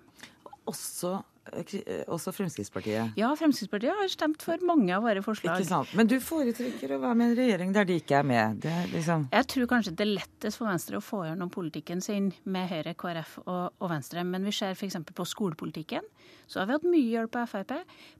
[0.70, 1.18] Også
[1.54, 3.14] Eh, også Fremskrittspartiet?
[3.18, 5.58] Ja, Fremskrittspartiet har stemt for mange av våre forslag.
[5.58, 5.94] Ikke sant.
[5.98, 8.66] Men du foretrekker å være med i en regjering der de ikke er med?
[8.70, 9.28] Er liksom...
[9.34, 12.96] Jeg tror kanskje det er lettest for Venstre å få gjennom politikken sin med Høyre,
[13.00, 14.26] KrF og, og Venstre.
[14.28, 15.00] Men vi ser f.eks.
[15.16, 16.06] på skolepolitikken.
[16.50, 17.76] Så har vi hatt mye hjelp av Frp.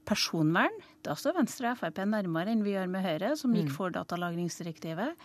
[0.08, 0.82] Personvern.
[1.06, 3.76] Da står Venstre og Frp nærmere enn vi gjør med Høyre, som gikk mm.
[3.76, 5.16] for datalagringsdirektivet.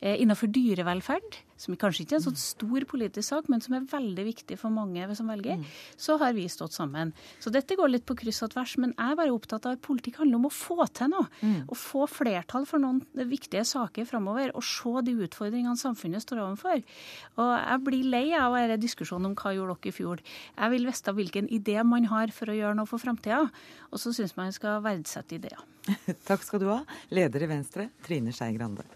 [0.00, 3.88] Eh, innenfor dyrevelferd, som kanskje ikke er en sånn stor politisk sak, men som er
[3.90, 5.66] veldig viktig for mange som velger, mm.
[5.98, 7.12] så har vi stått sammen.
[7.42, 9.84] Så dette går litt på kryss og tvers, men jeg er bare opptatt av at
[9.84, 11.26] politikk handler om å få til noe.
[11.42, 11.66] Mm.
[11.68, 16.84] Å få flertall for noen viktige saker framover, og se de utfordringene samfunnet står overfor.
[17.40, 20.22] Og jeg blir lei av høre diskusjonen om hva gjorde dere i fjor.
[20.54, 23.48] Jeg vil vite hvilken idé man har for å gjøre noe for framtida,
[23.88, 25.58] og så syns man skal verdsette ideer.
[26.28, 28.86] Takk skal du ha, leder i Venstre, Trine Skei Grande.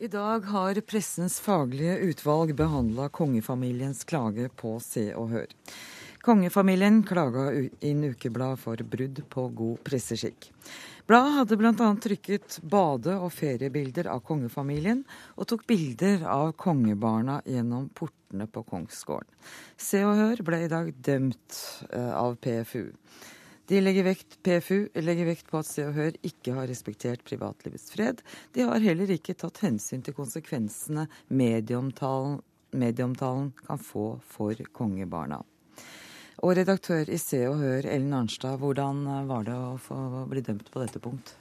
[0.00, 5.48] I dag har Pressens faglige utvalg behandla kongefamiliens klage på Se og Hør.
[6.22, 7.48] Kongefamilien klaga
[7.82, 10.52] inn ukeblad for brudd på god presseskikk.
[11.08, 11.86] Bladet hadde bl.a.
[12.04, 14.98] trykket bade- og feriebilder av kongefamilien,
[15.40, 19.30] og tok bilder av kongebarna gjennom portene på kongsgården.
[19.80, 22.90] Se og Hør ble i dag dømt eh, av PFU.
[23.72, 27.88] De legger vekt, PFU legger vekt på at Se og Hør ikke har respektert privatlivets
[27.96, 28.20] fred.
[28.52, 32.42] De har heller ikke tatt hensyn til konsekvensene medieomtalen,
[32.76, 35.40] medieomtalen kan få for kongebarna.
[36.38, 39.96] Og redaktør i Se og Hør, Ellen Arnstad, hvordan var det å få
[40.30, 41.34] bli dømt på dette punkt?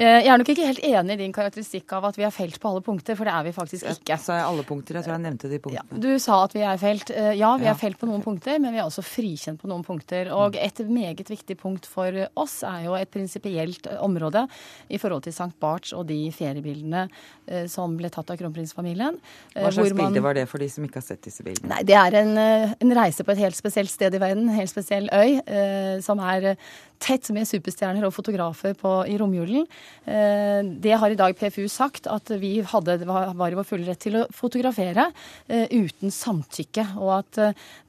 [0.00, 2.56] Eh, jeg er nok ikke helt enig i din karakteristikk av at vi er felt
[2.60, 4.16] på alle punkter, for det er vi faktisk ikke.
[4.22, 4.96] Sa jeg alle punkter?
[4.96, 5.92] Jeg tror jeg nevnte de punktene.
[5.92, 7.12] Ja, du sa at vi er felt.
[7.12, 9.84] Eh, ja, vi er felt på noen punkter, men vi er også frikjent på noen
[9.84, 10.32] punkter.
[10.32, 10.60] Og mm.
[10.64, 14.46] et meget viktig punkt for oss er jo et prinsipielt område
[14.88, 15.52] i forhold til St.
[15.60, 19.20] Barts og de feriebildene eh, som ble tatt av kronprinsfamilien.
[19.52, 20.06] Hva slags man...
[20.06, 21.74] bilde var det for de som ikke har sett disse bildene?
[21.74, 24.72] Nei, Det er en, en reise på et helt spesielt sted i verden, en helt
[24.72, 26.54] spesiell øy, som er
[27.00, 29.66] tett med superstjerner og fotografer på, i romjulen.
[30.04, 34.16] Det har i dag PFU sagt at vi hadde, var i vår fulle rett til
[34.20, 35.06] å fotografere
[35.48, 37.40] uten samtykke, og at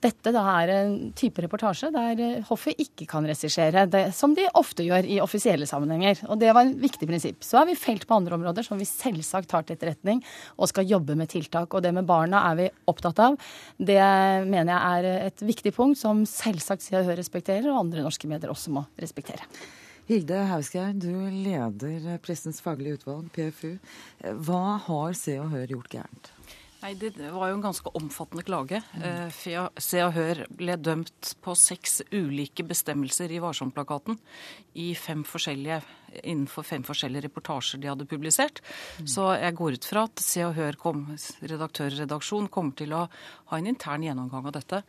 [0.03, 5.07] dette da er en type reportasje der hoffet ikke kan regissere, som de ofte gjør
[5.07, 6.23] i offisielle sammenhenger.
[6.27, 7.41] Og det var en viktig prinsipp.
[7.47, 10.21] Så er vi felt på andre områder som vi selvsagt tar til etterretning
[10.57, 11.73] og skal jobbe med tiltak.
[11.73, 13.37] Og det med barna er vi opptatt av.
[13.77, 14.01] Det
[14.51, 18.51] mener jeg er et viktig punkt som selvsagt Se og respekterer, og andre norske medier
[18.51, 19.45] også må respektere.
[20.09, 23.75] Hilde Hausgeir, du leder Pressens faglige utvalg, PFU.
[24.43, 26.31] Hva har Se og Hør gjort gærent?
[26.81, 28.81] Nei, Det var jo en ganske omfattende klage.
[28.97, 29.29] Mm.
[29.77, 34.17] Se og Hør ble dømt på seks ulike bestemmelser i Varsom-plakaten
[34.73, 35.23] i fem
[36.23, 38.59] innenfor fem forskjellige reportasjer de hadde publisert.
[38.99, 39.07] Mm.
[39.07, 41.05] Så jeg går ut fra at Se og Hør kom,
[41.39, 43.05] redaktør og redaksjon kommer til å
[43.51, 44.81] ha en intern gjennomgang av dette.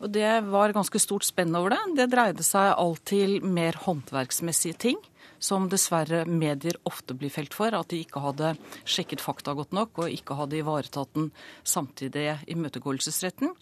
[0.00, 1.82] Og Det var ganske stort spenn over det.
[1.98, 5.02] Det dreide seg alt til mer håndverksmessige ting
[5.42, 7.74] som dessverre medier ofte blir felt for.
[7.74, 8.54] At de ikke hadde
[8.86, 11.30] sjekket fakta godt nok og ikke hadde ivaretatt den
[11.66, 13.54] samtidige imøtegåelsesretten.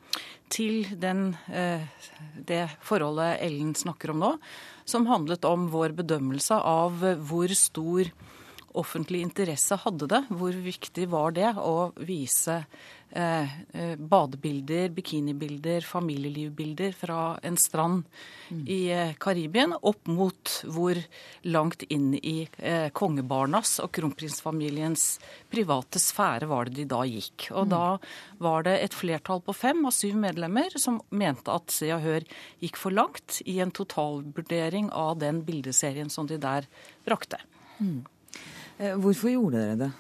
[0.53, 1.87] Til den, eh,
[2.37, 4.33] det forholdet Ellen snakker om nå,
[4.85, 8.11] som handlet om vår bedømmelse av hvor stor
[8.79, 10.25] offentlig interesse hadde det.
[10.31, 12.63] Hvor viktig var det å vise
[13.13, 18.05] Eh, eh, badebilder, bikinibilder, familielivbilder fra en strand
[18.49, 18.61] mm.
[18.69, 21.01] i eh, Karibien opp mot hvor
[21.43, 25.09] langt inn i eh, kongebarnas og kronprinsfamiliens
[25.51, 27.49] private sfære var det de da gikk.
[27.51, 27.73] Og mm.
[27.75, 27.83] da
[28.47, 32.29] var det et flertall på fem av syv medlemmer som mente at Se og Hør
[32.63, 36.71] gikk for langt i en totalvurdering av den bildeserien som de der
[37.03, 37.43] brakte.
[37.83, 38.05] Mm.
[38.81, 39.91] Hvorfor gjorde dere det?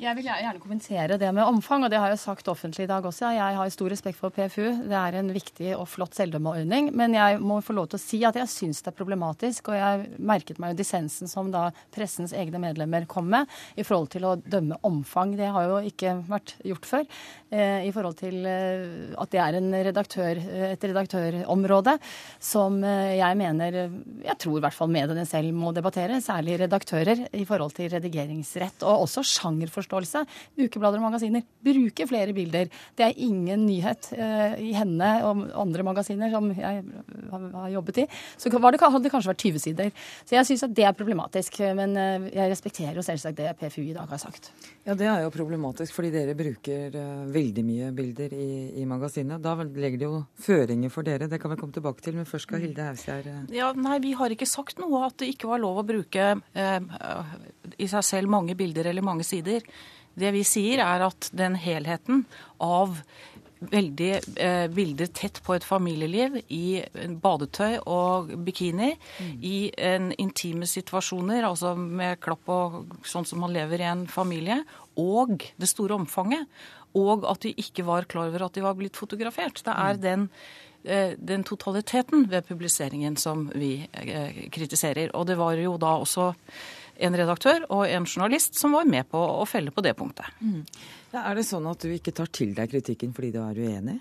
[0.00, 3.04] Jeg vil gjerne kommentere det med omfang, og det har jeg sagt offentlig i dag
[3.04, 3.34] også.
[3.36, 4.86] Jeg har stor respekt for PFU.
[4.88, 6.88] Det er en viktig og flott selvdømmeordning.
[6.96, 9.76] Men jeg må få lov til å si at jeg syns det er problematisk, og
[9.76, 14.24] jeg merket meg jo dissensen som da pressens egne medlemmer kom med i forhold til
[14.24, 15.34] å dømme omfang.
[15.36, 17.04] Det har jo ikke vært gjort før.
[17.52, 19.60] Eh, I forhold til eh, at det er
[19.90, 21.98] redaktør, et redaktørområde
[22.40, 23.78] som eh, jeg mener
[24.22, 28.88] Jeg tror i hvert fall mediene selv må debattere, særlig redaktører, i forhold til redigeringsrett
[28.88, 30.24] og også sjangerforståelse forståelse.
[30.60, 32.70] Ukeblader og magasiner bruker flere bilder.
[32.96, 36.84] Det er ingen nyhet uh, i henne og andre magasiner som jeg
[37.32, 38.06] har jobbet i.
[38.36, 39.92] Så det, hadde det kanskje vært 20 sider.
[40.24, 41.60] Så jeg syns at det er problematisk.
[41.76, 44.52] Men uh, jeg respekterer jo selvsagt det PFU i dag har sagt.
[44.86, 48.50] Ja, det er jo problematisk fordi dere bruker uh, veldig mye bilder i,
[48.80, 49.42] i magasinet.
[49.42, 51.30] Da legger det jo føringer for dere.
[51.30, 52.18] Det kan vi komme tilbake til.
[52.18, 55.48] Men først skal Hilde Hausgjerd Ja, Nei, vi har ikke sagt noe at det ikke
[55.50, 56.32] var lov å bruke
[57.80, 59.64] i seg selv mange bilder eller mange sider.
[60.20, 62.24] Det vi sier, er at den helheten
[62.60, 63.00] av
[63.60, 66.80] veldig eh, bilder tett på et familieliv i
[67.22, 69.34] badetøy og bikini, mm.
[69.44, 69.58] i
[69.90, 74.62] en intime situasjoner, altså med klapp og sånn som man lever i en familie,
[75.00, 76.48] og det store omfanget,
[76.96, 79.62] og at de ikke var klar over at de var blitt fotografert.
[79.66, 80.02] Det er mm.
[80.06, 80.28] den
[80.82, 85.12] eh, den totaliteten ved publiseringen som vi eh, kritiserer.
[85.14, 86.32] Og det var jo da også
[87.00, 90.28] en redaktør og en journalist som var med på å felle på det punktet.
[90.40, 90.64] Mm.
[91.10, 93.96] Ja, er det sånn at du ikke tar til deg kritikken fordi du er uenig?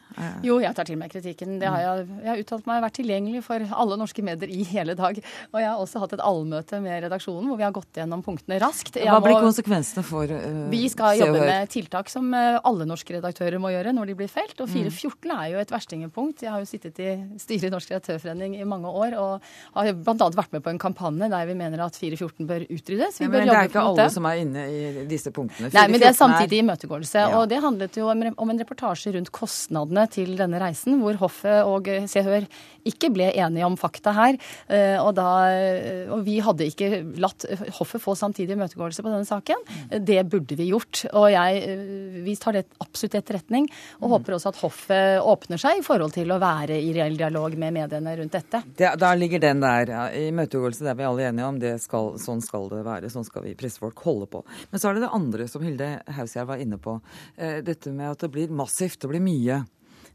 [0.46, 1.56] Jo, jeg tar til meg kritikken.
[1.58, 4.94] Det har jeg, jeg har uttalt meg, vært tilgjengelig for alle norske medier i hele
[4.98, 5.18] dag.
[5.50, 8.60] Og jeg har også hatt et allmøte med redaksjonen hvor vi har gått gjennom punktene
[8.62, 9.00] raskt.
[9.02, 12.86] Jeg Hva blir må, konsekvensene for uh, Vi skal jobbe med tiltak som uh, alle
[12.90, 14.54] norske redaktører må gjøre når de blir felt.
[14.62, 15.34] Og 414 mm.
[15.40, 16.46] er jo et verstingepunkt.
[16.46, 20.30] Jeg har jo sittet i styret i Norsk Redaktørforening i mange år og har bl.a.
[20.38, 23.18] vært med på en kampanje der vi mener at 414 bør utryddes.
[23.18, 25.74] Ja, men det er ikke alle som er inne i disse punktene.
[25.74, 27.30] Nei, men det er samtidig imøtegåelse forståelse.
[27.32, 27.40] Ja.
[27.40, 31.88] Og det handlet jo om, en reportasje rundt kostnadene til denne reisen, hvor hoffet og
[32.08, 32.46] Se Hør
[32.88, 34.38] ikke ble enige om fakta her.
[34.68, 37.46] Eh, og, da, eh, og vi hadde ikke latt
[37.78, 39.64] hoffet få samtidig imøtegåelse på denne saken.
[39.68, 40.06] Mm.
[40.08, 41.04] Det burde vi gjort.
[41.14, 44.14] Og jeg, eh, vi tar det absolutt etterretning, og mm.
[44.16, 47.76] håper også at hoffet åpner seg i forhold til å være i reell dialog med
[47.80, 48.64] mediene rundt dette.
[48.80, 49.94] Det, da ligger den der.
[49.96, 50.06] Ja.
[50.30, 51.60] Imøtegåelse, det er vi alle enige om.
[51.80, 53.12] Skal, sånn skal det være.
[53.12, 54.44] Sånn skal vi pressefolk holde på.
[54.72, 57.00] Men så er det det andre som Hilde Hausgjerd var inne på.
[57.38, 59.00] Dette med at det blir massivt.
[59.02, 59.62] Det blir mye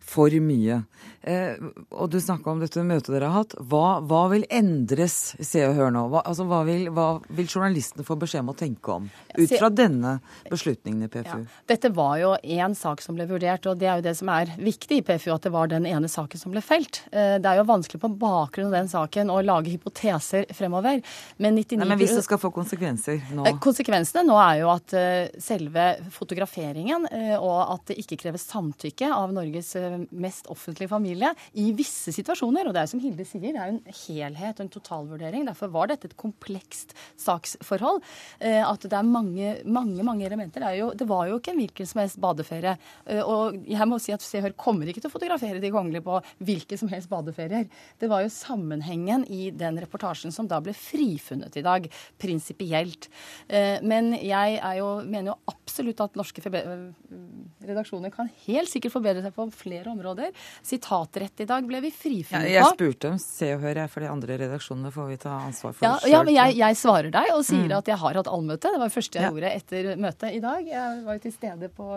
[0.04, 0.82] for mye.
[1.24, 1.56] Eh,
[1.96, 3.54] og du snakka om dette møtet dere har hatt.
[3.70, 6.02] Hva, hva vil endres, Se og Hør nå?
[6.12, 9.70] Hva, altså, hva, vil, hva, vil, journalistene få beskjed om å tenke om ut fra
[9.72, 10.18] denne
[10.50, 11.46] beslutningen i PFU?
[11.46, 11.62] Ja.
[11.72, 14.52] Dette var jo én sak som ble vurdert, og det er jo det som er
[14.58, 17.00] viktig i PFU, at det var den ene saken som ble felt.
[17.10, 21.00] Eh, det er jo vanskelig på bakgrunn av den saken å lage hypoteser fremover.
[21.38, 21.80] Men, 99...
[21.80, 23.48] Nei, men hvis det skal få konsekvenser nå?
[23.48, 24.98] Eh, konsekvensene nå er jo at
[25.40, 29.72] selve fotograferingen og at det ikke kreves samtykke av Norges
[30.10, 32.68] mest offentlige familie i visse situasjoner.
[32.68, 35.46] Og det er som Hilde sier, det er jo en helhet og en totalvurdering.
[35.48, 38.02] Derfor var dette et komplekst saksforhold.
[38.40, 40.64] Eh, at det er mange, mange, mange elementer.
[40.64, 42.76] Det, jo, det var jo ikke en hvilken som helst badeferie.
[43.06, 46.04] Eh, og jeg må si at Se Hør kommer ikke til å fotografere de kongelige
[46.06, 47.68] på hvilke som helst badeferier.
[48.00, 51.88] Det var jo sammenhengen i den reportasjen som da ble frifunnet i dag,
[52.20, 53.10] prinsipielt.
[53.48, 59.34] Eh, men jeg jo, mener jo absolutt at norske redaksjoner kan helt sikkert forbedre seg
[59.36, 60.32] på flere områder.
[60.64, 62.52] Sitatrett i dag ble vi frifunnet på.
[62.52, 65.76] Ja, jeg spurte om Se og Hør, for de andre redaksjonene får vi ta ansvar
[65.76, 66.12] for ja, selv.
[66.12, 67.76] Ja, men jeg, jeg, svarer deg og sier mm.
[67.78, 68.72] at jeg har hatt allmøte.
[68.74, 69.32] Det var det første jeg ja.
[69.32, 70.68] gjorde etter møtet i dag.
[70.74, 71.88] Jeg var jo til stede på,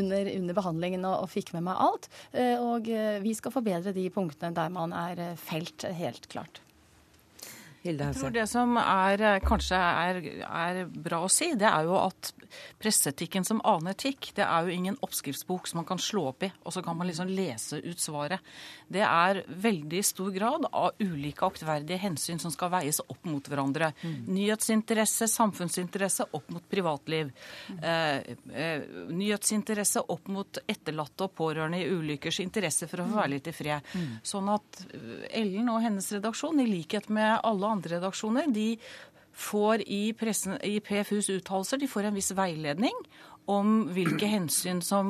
[0.00, 2.10] under, under, behandlingen og, og, fikk med meg alt.
[2.32, 6.62] Eh, og eh, vi skal forbedre de punktene der man er eh, felt, helt klart.
[7.86, 12.32] Jeg tror det som er, kanskje er, er, bra å si, det er jo at
[12.80, 16.50] presseetikken som annen etikk, det er jo ingen oppskriftsbok som man kan slå opp i,
[16.64, 18.44] og så kan man liksom lese ut svaret.
[18.88, 23.90] Det er veldig stor grad av ulike aktverdige hensyn som skal veies opp mot hverandre.
[24.02, 24.16] Mm.
[24.36, 27.32] Nyhetsinteresse, samfunnsinteresse opp mot privatliv.
[27.68, 27.80] Mm.
[27.82, 33.34] Eh, eh, nyhetsinteresse opp mot etterlatte og pårørende i ulykkers interesse for å få være
[33.36, 33.92] litt i fred.
[33.94, 34.14] Mm.
[34.26, 34.82] Sånn at
[35.36, 38.76] Ellen og hennes redaksjon, i likhet med alle andre redaksjoner, de
[39.36, 42.94] får i, pressen, i PFUs uttalelser de får en viss veiledning
[43.46, 45.08] om hvilke hensyn som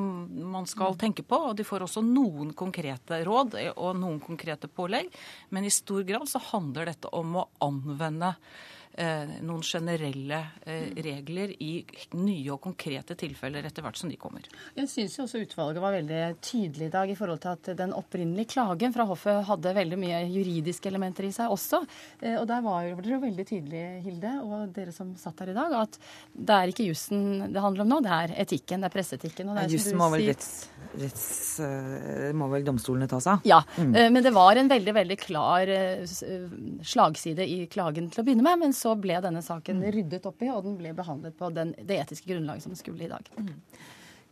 [0.52, 1.38] man skal tenke på.
[1.50, 5.08] Og de får også noen konkrete råd og noen konkrete pålegg.
[5.54, 8.34] Men i stor grad så handler dette om å anvende
[9.44, 11.84] noen generelle eh, regler i
[12.16, 14.46] nye og konkrete tilfeller etter hvert som de kommer.
[14.76, 18.54] Jeg syns også utvalget var veldig tydelig i dag i forhold til at den opprinnelige
[18.54, 21.82] klagen fra hoffet hadde veldig mye juridiske elementer i seg også.
[22.22, 25.76] Eh, og der var dere veldig tydelige, Hilde, og dere som satt her i dag,
[25.82, 26.00] at
[26.32, 29.52] det er ikke jussen det handler om nå, det er etikken, det er presseetikken.
[29.56, 30.30] Ja, som du vel
[31.00, 31.58] retts,
[32.36, 33.48] må vel domstolene ta seg av?
[33.48, 33.92] Ja, mm.
[34.14, 35.72] men det var en veldig, veldig klar
[36.86, 38.64] slagside i klagen til å begynne med.
[38.64, 39.90] men så ble denne saken mm.
[39.96, 43.06] ryddet opp i, og den ble behandlet på den, det etiske grunnlaget som den skulle
[43.06, 43.30] i dag.
[43.38, 43.54] Mm.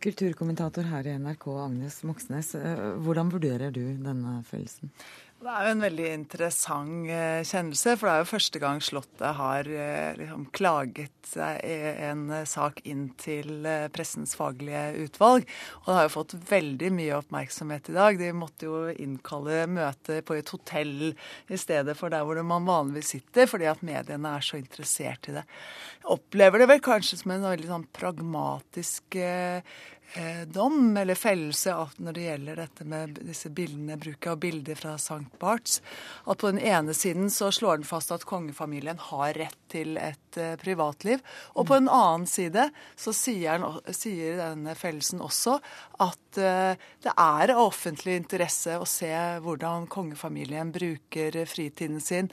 [0.05, 2.51] Kulturkommentator her i NRK, Agnes Moxnes.
[2.55, 4.91] Eh, hvordan vurderer du denne fellelsen?
[5.35, 9.35] Det er jo en veldig interessant eh, kjennelse, for det er jo første gang Slottet
[9.35, 15.43] har eh, liksom, klaget en eh, sak inn til pressens faglige utvalg.
[15.81, 18.19] Og det har jo fått veldig mye oppmerksomhet i dag.
[18.21, 23.17] De måtte jo innkalle møte på et hotell i stedet for der hvor man vanligvis
[23.17, 25.43] sitter, fordi at mediene er så interessert i det.
[25.99, 29.19] Jeg opplever det vel kanskje som en veldig sånn pragmatisk
[30.47, 35.25] dom eller fellelse når det gjelder dette med disse bildene, bruket av bilder fra St.
[35.41, 35.81] Barts.
[36.25, 40.39] At på den ene siden så slår den fast at kongefamilien har rett til et
[40.39, 41.23] uh, privatliv.
[41.55, 45.57] Og på en annen side så sier, den, sier denne fellelsen også
[46.03, 49.11] at uh, det er av offentlig interesse å se
[49.43, 52.31] hvordan kongefamilien bruker fritiden sin.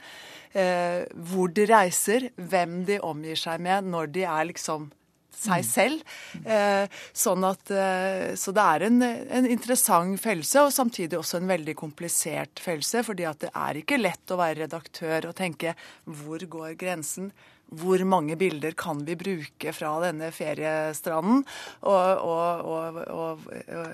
[0.53, 4.91] Hvor de reiser, hvem de omgir seg med når de er liksom
[5.37, 6.03] seg selv.
[6.45, 11.51] Eh, sånn at, eh, så det er en, en interessant følelse, og samtidig også en
[11.53, 13.03] veldig komplisert følelse.
[13.03, 15.75] fordi at det er ikke lett å være redaktør og tenke
[16.05, 17.31] hvor går grensen?
[17.79, 21.43] Hvor mange bilder kan vi bruke fra denne feriestranden?
[21.81, 23.47] Og, og, og,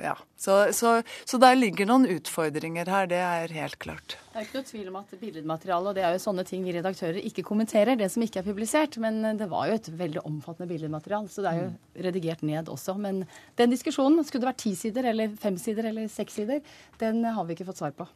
[0.04, 0.16] ja.
[0.40, 4.16] Så, så, så, der ligger noen utfordringer her, det er helt klart.
[4.30, 6.76] Det er ikke noe tvil om at billedmateriale, og det er jo sånne ting vi
[6.78, 8.96] redaktører ikke kommenterer, det som ikke er publisert.
[9.04, 12.96] Men det var jo et veldig omfattende billedmateriale, så det er jo redigert ned også.
[13.02, 13.26] Men
[13.60, 16.64] den diskusjonen, skulle det vært ti sider eller fem sider eller seks sider,
[17.04, 18.08] den har vi ikke fått svar på.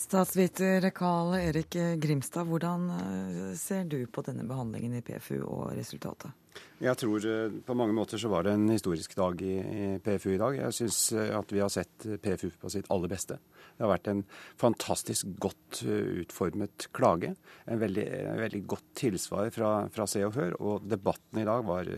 [0.00, 6.32] Statsviter Karl Erik Grimstad, hvordan eh, ser du på denne behandlingen i PFU og resultatet?
[6.80, 9.56] Jeg tror eh, på mange måter så var det en historisk dag i,
[10.00, 10.56] PFU i dag.
[10.56, 13.36] Jeg syns eh, at vi har sett PFU på sitt aller beste.
[13.76, 14.22] Det har vært en
[14.60, 17.34] fantastisk godt utformet klage.
[17.64, 18.06] En veldig,
[18.40, 20.56] veldig godt tilsvar fra, fra Se og Hør.
[20.60, 21.88] Og debatten i dag var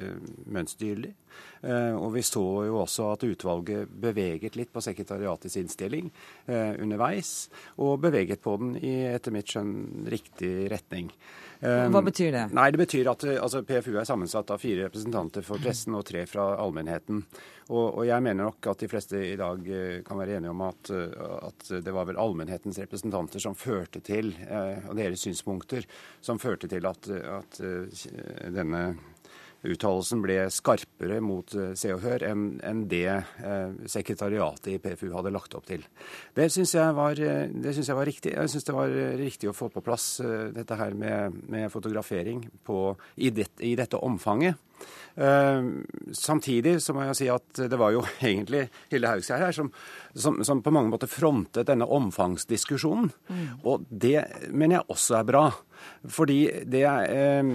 [0.46, 1.14] mønstergyldig.
[1.62, 6.10] Eh, og vi så jo også at utvalget beveget litt på sekretariatets innstilling
[6.50, 7.46] eh, underveis,
[7.78, 11.12] og beveget på den i etter mitt skjønn riktig retning.
[11.62, 12.44] Hva betyr det?
[12.56, 16.24] Nei, Det betyr at altså, PFU er sammensatt av fire representanter for pressen og tre
[16.26, 17.20] fra allmennheten.
[17.68, 20.64] Og, og, jeg mener nok at de fleste i dag eh, kan være enige om
[20.66, 24.32] at, at det var vel allmennhetens representanter som førte til,
[24.88, 25.86] og deres synspunkter,
[26.20, 27.62] som førte til at, at
[28.50, 28.82] denne
[29.62, 35.08] uttalelsen ble skarpere mot eh, Se og Hør enn en det eh, sekretariatet i PFU
[35.14, 35.84] hadde lagt opp til.
[36.34, 38.34] Det syns jeg, eh, jeg, var riktig.
[38.34, 40.16] Jeg syns det var riktig å få på plass
[40.54, 44.58] dette her med, med fotografering på, i, det, i, dette omfanget.
[45.12, 45.84] Uh,
[46.16, 49.68] samtidig så må jeg si at det var jo egentlig Hilde Haugskjær her som,
[50.10, 53.12] som, som, på mange måter frontet denne omfangsdiskusjonen.
[53.28, 53.44] Mm.
[53.68, 55.44] Og det mener jeg også er bra.
[56.02, 57.50] Fordi, det er, eh,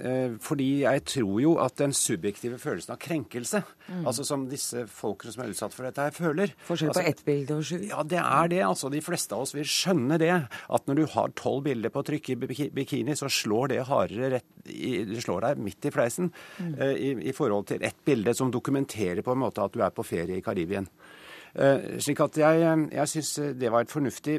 [0.00, 4.06] eh, fordi jeg tror jo at den subjektive følelsen av krenkelse, mm.
[4.06, 7.24] altså som disse folkene som er utsatt for dette her, føler Forskjell på altså, ett
[7.26, 7.76] bilde og sju?
[7.90, 8.62] Ja, det er det.
[8.66, 8.90] altså.
[8.92, 10.32] De fleste av oss vil skjønne det.
[10.72, 12.38] At når du har tolv bilder på trykk i
[12.72, 16.74] bikini, så slår det hardere rett i, det slår deg midt i fleisen mm.
[16.76, 19.94] eh, i, i, forhold til ett bilde som dokumenterer på en måte at du er
[19.94, 20.88] på ferie i Karibien.
[21.52, 24.38] Eh, slik at jeg, eh, jeg syns eh, det var et fornuftig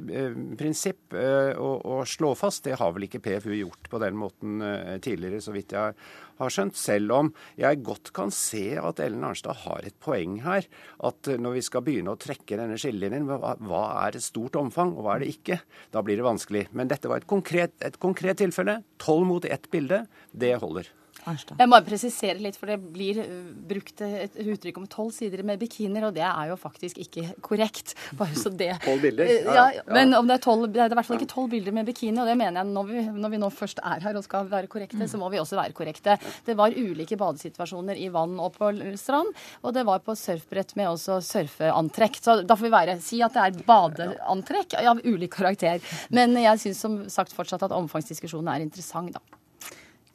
[0.57, 2.63] prinsipp å, å, slå fast.
[2.65, 4.63] Det har vel ikke PFU gjort på den måten
[5.03, 5.93] tidligere, så vidt jeg
[6.39, 6.79] har skjønt.
[6.79, 10.65] Selv om jeg godt kan se at Ellen Arnstad har et poeng her.
[11.05, 15.05] At når vi skal begynne å trekke denne skillelinjen, hva, er et stort omfang, og
[15.05, 15.61] hva er det ikke?
[15.93, 16.67] Da blir det vanskelig.
[16.73, 18.81] Men dette var et konkret, et konkret tilfelle.
[19.01, 20.05] Tolv mot ett bilde.
[20.33, 20.89] Det holder.
[21.29, 21.59] Arnstad.
[21.61, 23.31] Jeg må presisere litt, for det blir uh,
[23.69, 27.95] brukt et uttrykk om tolv sider med bikinier, og det er jo faktisk ikke korrekt.
[28.19, 28.71] Bare så det.
[28.83, 29.29] Tolv bilder?
[29.29, 31.51] Uh, ja, ja, Men om det er tolv Det er i hvert fall ikke tolv
[31.53, 34.19] bilder med bikini, og det mener jeg når vi, når vi nå først er her
[34.19, 35.09] og skal være korrekte, mm.
[35.11, 36.17] så må vi også være korrekte.
[36.45, 40.91] Det var ulike badesituasjoner i vann og på strand, og det var på surfbrett med
[40.91, 42.19] også surfeantrekk.
[42.23, 45.81] Så da får vi være, si at det er badeantrekk av ulik karakter.
[46.13, 49.39] Men jeg syns som sagt fortsatt at omfangsdiskusjonen er interessant, da.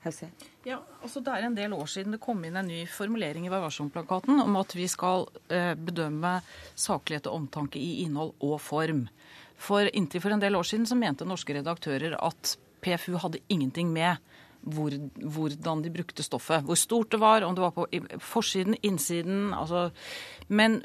[0.05, 0.31] Helse.
[0.69, 3.53] Ja, altså Det er en del år siden det kom inn en ny formulering i
[3.53, 6.39] Vær varsom-plakaten om at vi skal eh, bedømme
[6.77, 9.07] saklighet og omtanke i innhold og form.
[9.59, 13.89] For Inntil for en del år siden så mente norske redaktører at PFU hadde ingenting
[13.95, 14.21] med
[14.69, 16.66] hvor, hvordan de brukte stoffet.
[16.66, 17.87] Hvor stort det var, om det var på
[18.21, 19.55] forsiden, innsiden.
[19.55, 19.89] Altså.
[20.49, 20.83] Men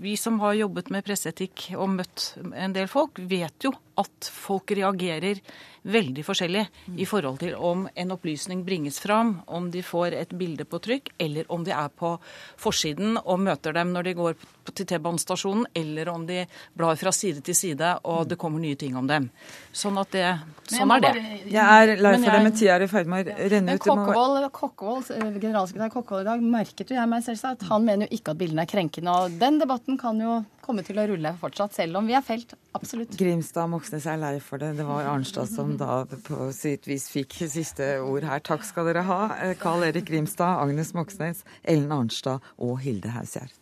[0.00, 4.74] vi som har jobbet med presseetikk og møtt en del folk, vet jo at folk
[4.74, 5.40] reagerer
[5.84, 6.62] veldig forskjellig
[6.96, 11.10] i forhold til om en opplysning bringes fram, om de får et bilde på trykk,
[11.20, 12.14] eller om de er på
[12.60, 14.38] forsiden og møter dem når de går
[14.72, 18.96] til T-banestasjonen, eller om de blar fra side til side og det kommer nye ting
[18.96, 19.28] om dem.
[19.76, 20.24] Sånn at det,
[20.72, 21.12] sånn er det.
[21.52, 23.84] Jeg er lei for det, men tida er i ferd med å renne ut.
[23.84, 28.32] Kokkevold, Kokkevold, generalsekretær Kokkevold i dag merket jo jeg meg selvsagt han mener jo ikke
[28.32, 29.20] at bildene er krenkende.
[29.20, 32.54] Og den debatten kan jo komme til å rulle fortsatt, selv om vi er felt.
[32.76, 33.14] Absolutt.
[33.20, 34.72] Grimstad Moxnes er lei for det.
[34.80, 38.42] Det var Arnstad som da på sitt vis fikk siste ord her.
[38.44, 39.20] Takk skal dere ha.
[39.60, 43.52] Carl Erik Grimstad, Agnes Moxnes, Ellen Arnstad og Hilde Hausgjerd.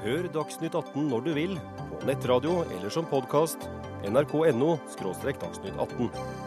[0.00, 1.58] Hør Dagsnytt 18 når du vil,
[1.90, 3.68] på nettradio eller som podkast.
[4.08, 4.78] nrk.no–
[5.44, 6.39] dagsnytt 18.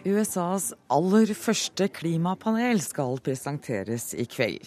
[0.00, 4.64] USAs aller første klimapanel skal presenteres i kveld.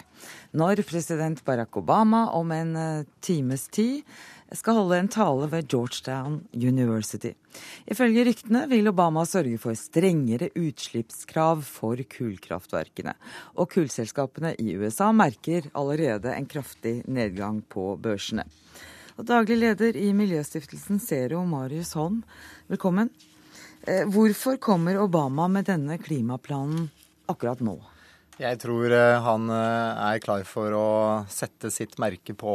[0.54, 4.04] Når president Barack Obama om en eh, times tid
[4.54, 7.34] skal holde en tale ved Georgetown University.
[7.90, 13.18] Ifølge ryktene vil Obama sørge for strengere utslippskrav for kullkraftverkene.
[13.58, 18.46] Og kullselskapene i USA merker allerede en kraftig nedgang på børsene.
[19.18, 22.22] Og daglig leder i Miljøstiftelsen Zero, Marius Holm,
[22.70, 23.10] velkommen.
[23.84, 26.86] Eh, hvorfor kommer Obama med denne klimaplanen
[27.28, 27.76] akkurat nå?
[28.40, 30.92] Jeg tror eh, han eh, er klar for å
[31.28, 32.54] sette sitt merke på,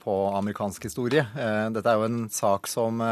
[0.00, 1.26] på amerikansk historie.
[1.36, 3.02] Dette er jo en sak som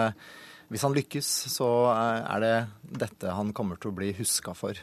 [0.68, 2.56] Hvis han lykkes, så er det
[3.04, 4.76] dette han kommer til å bli huska for.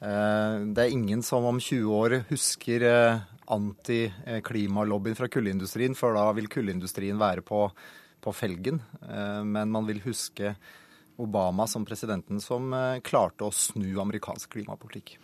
[0.00, 2.86] Det er ingen som om 20 år husker
[3.44, 7.66] antiklimalobbyen fra kullindustrien, for da vil kullindustrien være på,
[8.24, 8.80] på felgen.
[9.44, 10.54] Men man vil huske
[11.20, 15.16] Obama som presidenten som eh, klarte å snu amerikansk klimapolitikk.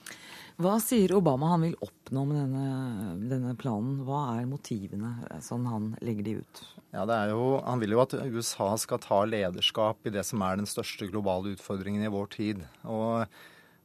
[0.56, 3.98] Hva sier Obama han vil oppnå med denne, denne planen?
[4.08, 6.62] Hva er motivene sånn han legger de ut?
[6.96, 10.70] Ja, jo, Han vil jo at USA skal ta lederskap i det som er den
[10.70, 12.64] største globale utfordringen i vår tid.
[12.88, 13.26] Og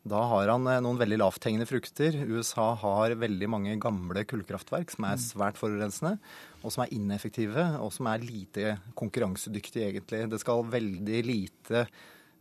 [0.08, 2.16] da har han eh, noen veldig lavthengende frukter.
[2.26, 5.26] USA har veldig mange gamle kullkraftverk som er mm.
[5.28, 6.16] svært forurensende,
[6.62, 10.24] og som er ineffektive, og som er lite konkurransedyktige, egentlig.
[10.32, 11.86] Det skal veldig lite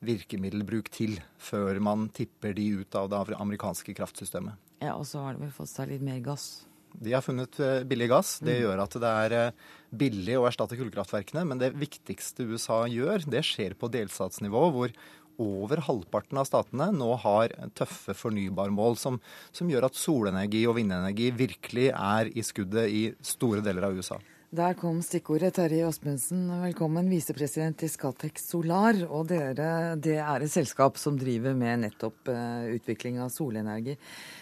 [0.00, 4.56] virkemiddelbruk til før man tipper de ut av det amerikanske kraftsystemet.
[4.80, 6.64] Ja, Og så har de vel fått seg litt mer gass?
[6.96, 8.38] De har funnet eh, billig gass.
[8.40, 8.62] Det mm.
[8.64, 9.68] gjør at det er eh,
[10.00, 11.44] billig å erstatte kullkraftverkene.
[11.46, 14.96] Men det viktigste USA gjør, det skjer på delstatsnivå, hvor
[15.40, 19.20] over halvparten av statene nå har tøffe fornybarmål som,
[19.52, 24.20] som gjør at solenergi og vindenergi virkelig er i skuddet i store deler av USA.
[24.50, 25.52] Der kom stikkordet.
[25.54, 28.98] Terje Åsmundsen, velkommen, visepresident i Scatec Solar.
[29.06, 33.94] Og dere, det er et selskap som driver med nettopp uh, utvikling av solenergi.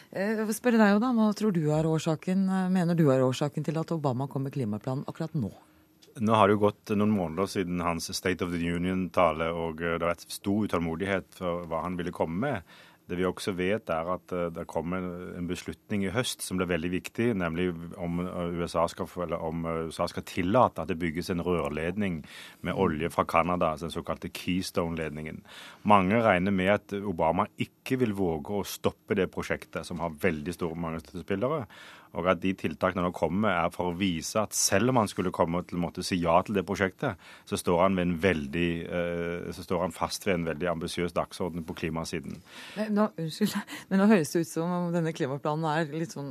[0.09, 3.27] Uh, jeg vil spørre deg, da, Hva tror du er årsaken, uh, mener du er
[3.27, 5.53] årsaken til at Obama kom med klimaplanen akkurat nå?
[6.19, 9.97] Nå har det jo gått noen måneder siden hans State of the Union-tale, og det
[10.01, 12.79] har vært stor utålmodighet for hva han ville komme med.
[13.09, 15.01] Det vi også vet, er at eh, det kommer
[15.39, 19.09] en beslutning i høst som blir veldig viktig, nemlig om eh, USA skal,
[19.39, 22.21] om eh, USA skal tillate at det bygges en rørledning
[22.69, 25.41] med olje fra Canada, altså den såkalte Keystone-ledningen.
[25.89, 30.59] Mange regner med at Obama ikke vil våge å stoppe det prosjektet, som har veldig
[30.59, 31.65] store mange støttespillere
[32.17, 35.33] og at de tiltakene nå kommer, er for å vise at selv om han skulle
[35.35, 39.85] komme til måtte si ja til det prosjektet, så står han, veldig, eh, så står
[39.87, 42.41] han fast ved en veldig ambisiøs dagsorden på klimasiden.
[42.79, 43.57] Men nå, unnskyld,
[43.91, 46.31] men nå høres det ut som om denne klimaplanen er litt sånn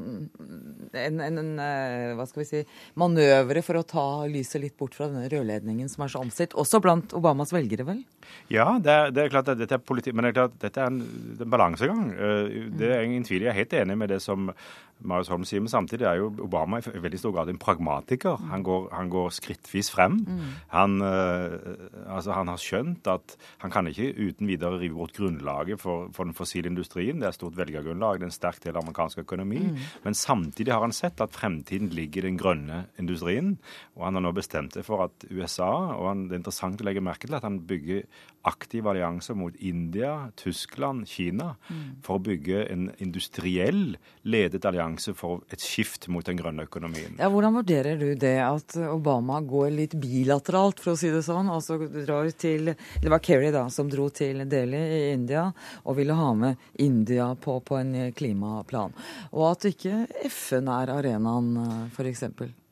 [0.98, 2.64] en, en, en eh, hva skal vi si,
[3.00, 6.82] manøvre for å ta lyset litt bort fra denne rørledningen som er så omstridt, også
[6.84, 8.04] blant Obamas velgere, vel?
[8.54, 10.66] Ja, det er, det er klart at dette er politikk, men det er klart at
[10.68, 11.00] dette er en,
[11.38, 12.04] en balansegang.
[12.14, 13.48] Eh, det er ingen tvil.
[13.48, 14.52] Jeg er helt enig med det som
[15.06, 18.40] Marius Holm sier, men samtidig er jo Obama i veldig stor grad en pragmatiker.
[18.50, 20.18] Han går, han går skrittvis frem.
[20.74, 21.54] Han, uh,
[22.16, 26.26] altså han, har skjønt at han kan ikke uten videre rive bort grunnlaget for, for,
[26.26, 27.22] den fossile industrien.
[27.22, 29.62] Det er stort velgergrunnlag, det er en sterk del av amerikansk økonomi.
[30.06, 33.56] Men samtidig har han sett at fremtiden ligger i den grønne industrien.
[34.00, 36.90] Og han har nå bestemt seg for at USA, og han, det er interessant å
[36.90, 38.08] legge merke til at han bygger
[38.48, 41.88] aktive allianser mot India, Tyskland, Kina, mm.
[42.06, 47.18] for å bygge en industriell ledet allianse allianse for et skift mot den grønne økonomien.
[47.20, 51.50] Ja, Hvordan vurderer du det at Obama går litt bilateralt, for å si det sånn,
[51.50, 55.48] altså drar til Det var Kerry da, som dro til Delhi i India
[55.84, 58.96] og ville ha med India på, på en klimaplan.
[59.32, 61.54] Og at ikke FN er arenaen,
[61.92, 62.24] f.eks.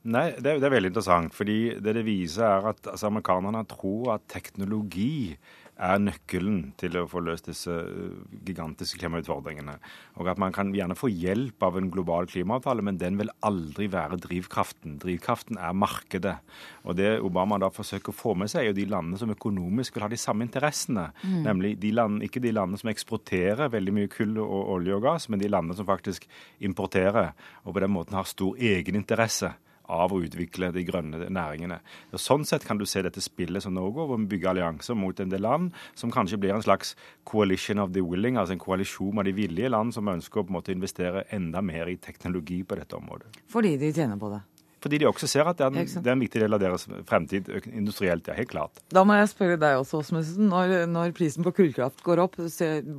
[0.06, 1.34] Nei, det, det, er veldig interessant.
[1.34, 5.38] fordi Det det viser, er at altså, amerikanerne tror at teknologi
[5.76, 9.74] er nøkkelen til å få løst disse øh, gigantiske klimautfordringene.
[10.22, 13.90] Og at man kan gjerne få hjelp av en global klimaavtale, men den vil aldri
[13.92, 14.96] være drivkraften.
[15.04, 16.38] Drivkraften er markedet.
[16.86, 19.98] Og det Obama da forsøker å få med seg, er jo de landene som økonomisk
[19.98, 21.10] vil ha de samme interessene.
[21.26, 21.42] Mm.
[21.50, 25.28] Nemlig de land, ikke de landene som eksporterer veldig mye kull og olje og gass,
[25.28, 26.30] men de landene som faktisk
[26.64, 27.34] importerer,
[27.66, 29.58] og på den måten har stor egeninteresse
[29.92, 31.80] av å utvikle de grønne næringene.
[32.14, 34.98] Og sånn sett kan du se dette spillet som nå går, hvor vi bygger allianser
[34.98, 36.96] mot en del land som kanskje blir en slags
[37.28, 40.54] coalition of the willing, altså en koalisjon av de villige land som ønsker å på
[40.54, 43.32] en måte investere enda mer i teknologi på dette området.
[43.52, 44.44] Fordi de tjener på det?
[44.86, 46.84] Fordi de også ser at det er, en, det er en viktig del av deres
[47.10, 48.28] fremtid industrielt.
[48.30, 48.82] ja, helt klart.
[48.94, 50.46] Da må jeg spørre deg også, Åsmundsen.
[50.52, 52.38] Når, når, prisen på kullkraft går opp,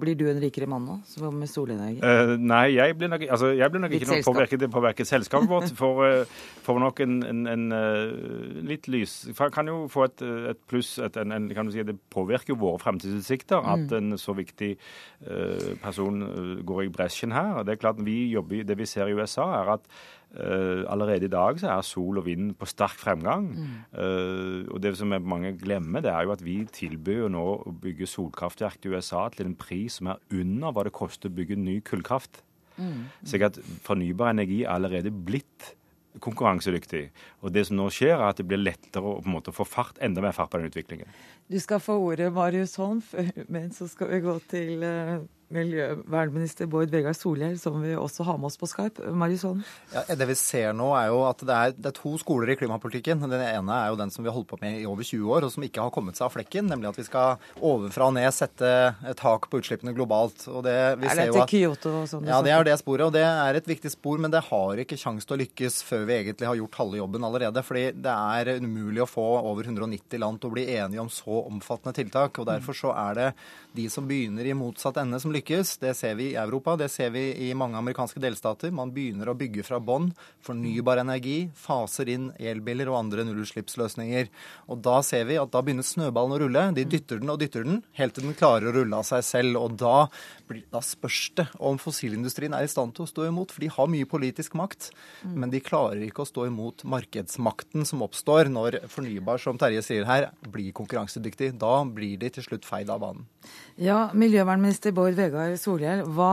[0.01, 2.01] blir du en rikere mann nå, som med solenergi?
[2.03, 5.71] Uh, nei, jeg blir nok, altså, jeg blir nok ikke noe påvirket, påvirket selskapet vårt.
[5.79, 10.61] For, uh, for nok en, en, en uh, litt lys Kan jo få et, et
[10.71, 13.69] pluss et, en, kan du si, Det påvirker jo våre fremtidsutsikter mm.
[13.75, 14.73] at en så viktig
[15.83, 16.21] person
[16.67, 17.63] går i bresjen her.
[17.67, 19.91] Det er klart, vi jobber, Det vi ser i USA, er at
[20.26, 23.49] Uh, allerede i dag så er sol og vind på sterk fremgang.
[23.57, 23.77] Mm.
[23.93, 28.09] Uh, og det som mange glemmer, det er jo at vi tilbyr nå å bygge
[28.11, 31.81] solkraftverk til USA til en pris som er under hva det koster å bygge ny
[31.87, 32.43] kullkraft.
[32.77, 33.09] Mm.
[33.25, 35.73] Så at fornybar energi er allerede blitt
[36.21, 37.11] konkurransedyktig.
[37.45, 39.67] Og det som nå skjer, er at det blir lettere å på en måte få
[39.69, 41.09] fart, enda mer fart på den utviklingen.
[41.49, 43.03] Du skal få ordet, Marius Holm,
[43.53, 45.25] men så skal vi gå til uh
[45.55, 49.13] miljøvernminister Bård Vegar Solhjell, som vi også har med oss på Skype.
[49.15, 49.63] Marisson?
[49.93, 52.57] Ja, det vi ser nå, er jo at det er, det er, to skoler i
[52.59, 53.23] klimapolitikken.
[53.23, 55.47] Den ene er jo den som vi har holdt på med i over 20 år,
[55.47, 56.67] og som ikke har kommet seg av flekken.
[56.73, 58.73] Nemlig at vi skal ovenfra og ned sette
[59.07, 60.49] et tak på utslippene globalt.
[60.67, 62.27] Det, er det til Kyoto og sånn?
[62.27, 63.07] Ja, det er det sporet.
[63.07, 66.09] Og det er et viktig spor, men det har ikke kjangs til å lykkes før
[66.11, 67.63] vi egentlig har gjort halve jobben allerede.
[67.67, 71.45] fordi det er umulig å få over 190 land til å bli enige om så
[71.47, 72.43] omfattende tiltak.
[72.43, 73.31] og Derfor så er det
[73.77, 75.77] de som begynner i motsatt ende, som lykkes.
[75.83, 78.73] Det ser vi i Europa, det ser vi i mange amerikanske delstater.
[78.75, 80.11] Man begynner å bygge fra bånn.
[80.45, 84.31] Fornybar energi, faser inn elbiler og andre nullutslippsløsninger.
[84.73, 86.65] Og da ser vi at da begynner snøballen å rulle.
[86.77, 89.61] De dytter den og dytter den helt til den klarer å rulle av seg selv.
[89.61, 90.09] Og da,
[90.73, 93.93] da spørs det om fossilindustrien er i stand til å stå imot, for de har
[93.93, 94.91] mye politisk makt.
[95.27, 100.09] Men de klarer ikke å stå imot markedsmakten som oppstår når fornybar, som Terje sier
[100.09, 101.55] her, blir konkurransedyktig.
[101.61, 103.27] Da blir de til slutt feid av banen.
[103.77, 105.26] Ja, Miljøvernminister Bård Vegar
[105.61, 106.33] Solhjell, hva,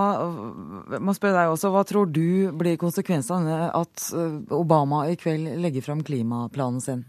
[0.99, 5.85] må spørre deg også, hva tror du blir konsekvensene at eh, Obama i kveld legger
[5.85, 7.05] fram klimaplanen sin?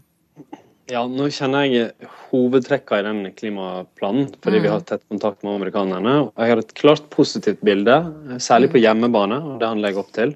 [0.91, 4.63] Ja, nå kjenner jeg hovedtrekka i den klimaplanen, fordi mm.
[4.65, 6.13] vi har tett kontakt med amerikanerne.
[6.37, 7.95] Jeg har et klart positivt bilde,
[8.37, 8.83] særlig på mm.
[8.83, 10.35] hjemmebane, og det han legger opp til.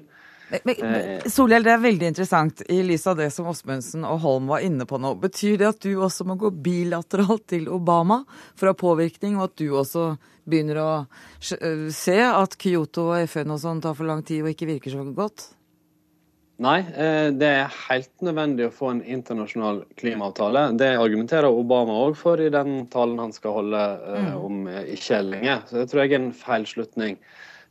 [0.64, 4.64] Men, Solhjell, det er veldig interessant i lys av det som Åsmundsen og Holm var
[4.66, 5.14] inne på nå.
[5.22, 8.22] Betyr det at du også må gå bilateralt til Obama
[8.58, 10.10] for å ha påvirkning, og at du også
[10.50, 10.90] begynner å
[11.40, 15.06] se at Kyoto og FN og sånn tar for lang tid og ikke virker så
[15.14, 15.50] godt?
[16.60, 20.66] Nei, eh, det er helt nødvendig å få en internasjonal klimaavtale.
[20.76, 24.34] Det argumenterer Obama òg for i den talen han skal holde eh, mm.
[24.44, 25.54] om ikke lenge.
[25.70, 27.16] Så det tror jeg er en feilslutning.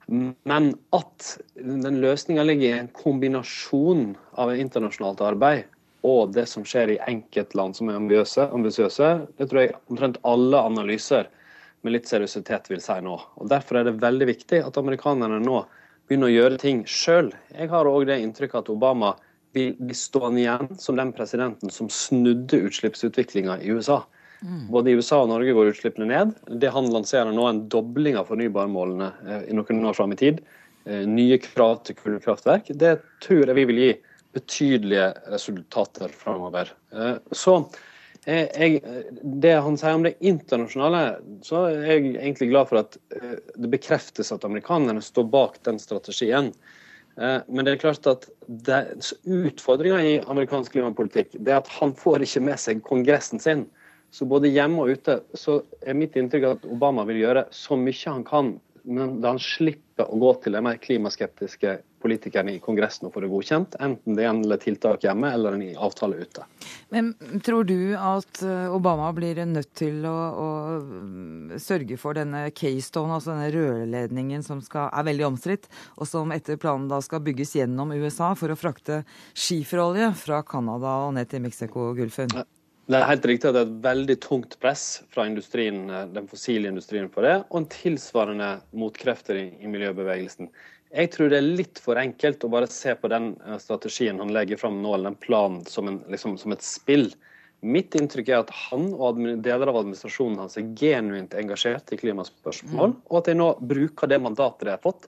[0.10, 5.68] Men at den løsninga ligger i en kombinasjon av internasjonalt arbeid
[6.08, 11.28] og det som skjer i enkeltland som er ambisiøse, det tror jeg omtrent alle analyser
[11.84, 13.18] med litt seriøsitet vil si nå.
[13.40, 15.64] Og Derfor er det veldig viktig at amerikanerne nå
[16.08, 17.34] begynner å gjøre ting sjøl.
[17.54, 19.14] Jeg har òg det inntrykket at Obama
[19.56, 24.02] vil bli stående igjen som den presidenten som snudde utslippsutviklinga i USA.
[24.42, 26.32] Både i USA og Norge går utslippene ned.
[26.62, 30.40] Det Han lanserer nå en dobling av fornybarmålene eh, i noen år fram i tid.
[30.86, 32.72] Eh, nye krav til kullkraftverk.
[32.72, 33.92] Det tror jeg vi vil gi
[34.38, 36.72] betydelige resultater framover.
[36.96, 37.62] Eh, så
[38.30, 38.82] jeg,
[39.42, 41.02] det han sier om det internasjonale,
[41.44, 46.52] så er jeg egentlig glad for at det bekreftes at amerikanerne står bak den strategien.
[47.16, 48.28] Men det er klart at
[49.24, 53.66] utfordringa i amerikansk klimapolitikk det er at han får ikke med seg kongressen sin.
[54.12, 58.10] Så både hjemme og ute så er mitt inntrykk at Obama vil gjøre så mye
[58.10, 63.10] han kan men da han slipper å gå til de mer klimaskeptiske politikerne i Kongressen
[63.10, 66.46] og få det godkjent, enten det gjelder tiltak hjemme eller en avtale ute.
[66.94, 67.12] Men
[67.44, 70.50] Tror du at eh, Obama blir nødt til å, å
[70.80, 75.68] mm, sørge for denne Keystone, altså denne rørledningen som skal, er veldig omstridt,
[76.00, 79.04] og som etter planen da skal bygges gjennom USA for å frakte
[79.36, 82.40] skiferolje fra Canada og ned til Mexico-Gulfen?
[82.90, 84.84] Det er helt riktig at det er et veldig tungt press
[85.14, 90.50] fra industrien, eh, den fossile industrien på det, og en tilsvarende motkrefter i, i, miljøbevegelsen.
[90.98, 94.34] Jeg tror det er litt for enkelt å bare se på den eh, strategien han
[94.34, 97.12] legger fram nå, eller den planen, som, en, liksom, som et spill.
[97.62, 102.96] Mitt inntrykk er at han og deler av administrasjonen hans er genuint engasjert i klimaspørsmål,
[102.96, 103.04] mm.
[103.06, 105.06] og at de nå bruker det mandatet de har fått.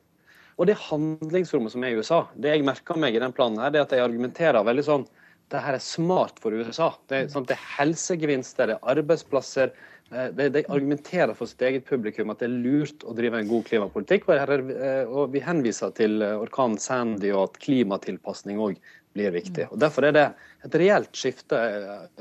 [0.61, 2.27] Og det handlingsrommet som er i USA.
[2.37, 5.09] Det jeg merker meg i den planen, her, det er at de argumenterer veldig sånn
[5.51, 6.91] det her er smart for USA.
[7.09, 9.73] Det er, sånn, det er helsegevinster, det er arbeidsplasser.
[10.11, 13.51] Eh, de, de, argumenterer for sitt eget publikum at det er lurt å drive en
[13.51, 14.29] god klimapolitikk.
[14.29, 18.79] Og, eh, vi henviser til eh, orkanen Sandy og at klimatilpasning òg
[19.15, 19.67] blir viktig.
[19.71, 20.27] Og Derfor er det
[20.61, 21.57] et reelt skifte,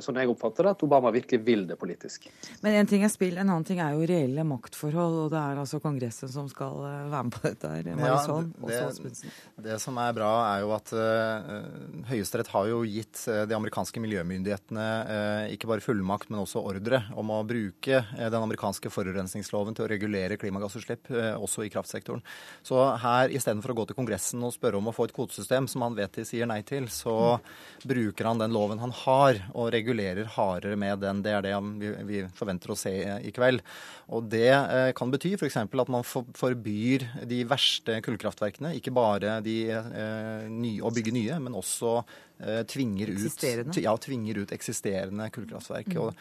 [0.00, 2.28] sånn jeg oppfatter det, at Obama virkelig vil det politisk.
[2.64, 5.60] Men en ting er spill, en annen ting er jo reelle maktforhold, og det er
[5.60, 7.90] altså Kongressen som skal eh, være med på dette her.
[8.00, 9.32] Marisol, ja, det,
[9.66, 14.00] det, som er bra, er jo at uh, Høyesterett har jo gitt uh, de amerikanske
[14.06, 19.84] miljømyndighetene uh, ikke bare fullmakt, men også ordre om å bruke den amerikanske forurensningsloven til
[19.84, 22.22] å regulere klimagassutslipp, også i kraftsektoren.
[22.66, 25.84] Så her, istedenfor å gå til Kongressen og spørre om å få et kvotesystem som
[25.84, 27.88] han vet de sier nei til, så mm.
[27.90, 31.22] bruker han han den loven han har, og regulerer hardere med den.
[31.24, 33.62] Det er det vi, vi forventer å se i kveld.
[34.10, 35.58] Og Det eh, kan bety f.eks.
[35.60, 38.74] At man for, forbyr de verste kullkraftverkene.
[38.78, 42.29] Ikke bare de, eh, nye, å bygge nye, men også Eh,
[42.68, 45.90] tvinger ut, ja, tvinger ut eksisterende kullkraftverk.
[45.92, 46.00] Mm.
[46.02, 46.14] Og,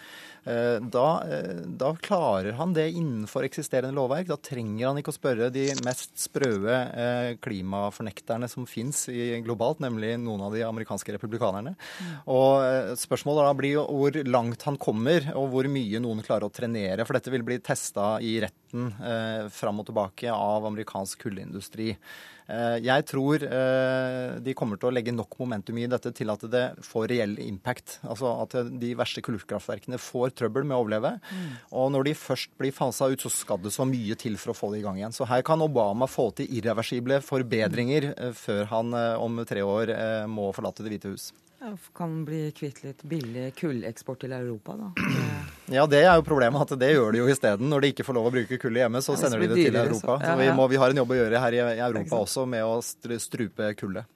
[0.44, 4.28] eh, da, eh, da, klarer han det innenfor eksisterende lovverk.
[4.28, 9.06] Da trenger han ikke å spørre de mest sprøe eh, klimafornekterne som fins
[9.46, 11.76] globalt, nemlig noen av de amerikanske republikanerne.
[11.76, 12.16] Mm.
[12.36, 16.50] Og eh, Spørsmålet da blir jo hvor langt han kommer, og hvor mye noen klarer
[16.50, 17.06] å trenere.
[17.08, 21.94] For dette vil bli testa i retten eh, fram og tilbake av amerikansk kullindustri.
[22.50, 26.46] Eh, jeg tror eh, de kommer til å legge nok momentum i dette til at
[26.50, 28.00] det får reell impact.
[28.10, 31.16] Altså at de verste kullkraftverkene får trøbbel med å overleve.
[31.30, 31.52] Mm.
[31.82, 34.58] Og når de først blir fasa ut, så skal det så mye til for å
[34.58, 35.16] få det i gang igjen.
[35.16, 39.92] Så her kan Obama få til irreversible forbedringer eh, før han om tre år
[40.30, 41.30] må forlate Det hvite hus.
[41.96, 44.92] Kan bli kvitt litt billig kulleksport til Europa, da.
[45.70, 46.64] Ja, det er jo problemet.
[46.66, 47.68] at Det gjør de jo isteden.
[47.70, 50.16] Når de ikke får lov å bruke kullet hjemme, så sender de det til Europa.
[50.24, 52.80] Så vi, må, vi har en jobb å gjøre her i, Europa også med å
[52.82, 54.08] strupe kullet.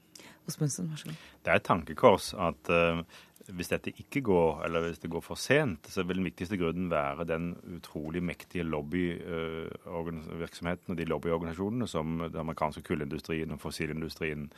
[1.44, 3.04] Det er et tankekors at uh,
[3.52, 6.92] hvis dette ikke går, eller hvis det går for sent, så vil den viktigste grunnen
[6.92, 14.52] være den utrolig mektige lobbyvirksomheten og de lobbyorganisasjonene som den amerikanske kullindustrien og fossilindustrien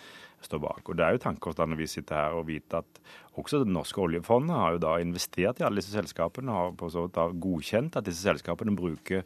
[0.46, 0.84] står bak.
[0.86, 2.92] Og Det er jo tankeoppstand når vi sitter her og vite at
[3.36, 6.90] også det norske oljefondet har jo da investert i alle disse selskapene og har på
[6.94, 9.22] så vidt godkjent at disse selskapene bruker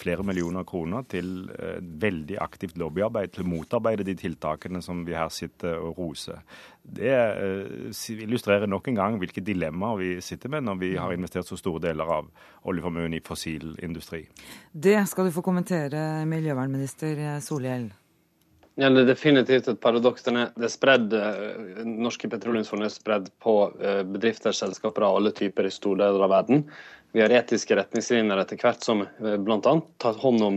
[0.00, 5.16] flere millioner kroner til eh, veldig aktivt lobbyarbeid til å motarbeide de tiltakene som vi
[5.16, 6.42] her sitter og roser.
[6.82, 11.48] Det eh, illustrerer nok en gang hvilke dilemmaer vi sitter med når vi har investert
[11.48, 12.30] så store deler av
[12.68, 14.24] oljeformuen i fossil industri.
[14.72, 17.92] Det skal du få kommentere, miljøvernminister Solhjell.
[18.74, 20.24] Ja, det er definitivt et paradoks.
[20.26, 25.68] Det er spredd, eh, norske petroleumsfondet er spredd på eh, bedrifter, selskaper av alle typer
[25.68, 26.64] i store deler av verden.
[27.14, 29.74] Vi har etiske retningslinjer etter hvert som eh, bl.a.
[30.02, 30.56] tar hånd om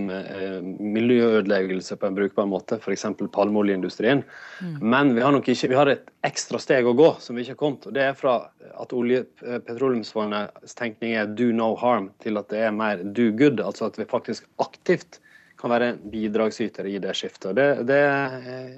[0.97, 3.05] miljøødeleggelse på en brukbar måte, f.eks.
[3.35, 4.23] palmeoljeindustrien.
[4.61, 4.79] Mm.
[4.81, 7.61] Men vi har ikke, vi har et ekstra steg å gå som vi ikke har
[7.61, 7.85] kommet.
[7.85, 8.39] og Det er fra
[8.73, 9.27] at olje-
[9.67, 14.01] petroleumsfondets tenkning er 'do no harm' til at det er mer 'do good', altså at
[14.01, 15.21] vi faktisk aktivt
[15.57, 17.55] kan være bidragsyter i det skiftet.
[17.57, 17.99] Det, det,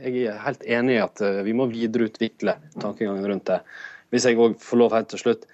[0.06, 3.60] jeg er helt enig i at eh, vi må videreutvikle tankegangen rundt det.
[4.14, 5.48] Hvis jeg òg får lov helt til slutt.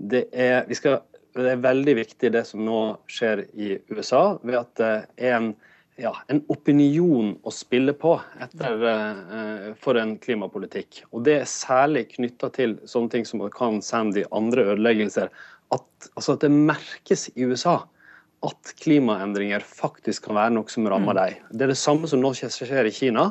[0.00, 1.02] Det er, skal,
[1.36, 5.52] det er, veldig viktig det som nå skjer i USA, ved at det er en,
[6.00, 11.04] ja, en opinion å spille på etter, uh, for en klimapolitikk.
[11.12, 15.32] Og Det er særlig knytta til sånne ting som orkan Sandy, andre ødeleggelser.
[15.70, 17.80] At, altså at det merkes i USA
[18.46, 21.20] at klimaendringer faktisk kan være noe som rammer mm.
[21.20, 21.48] dem.
[21.52, 23.30] Det er det samme som nå skjer i Kina.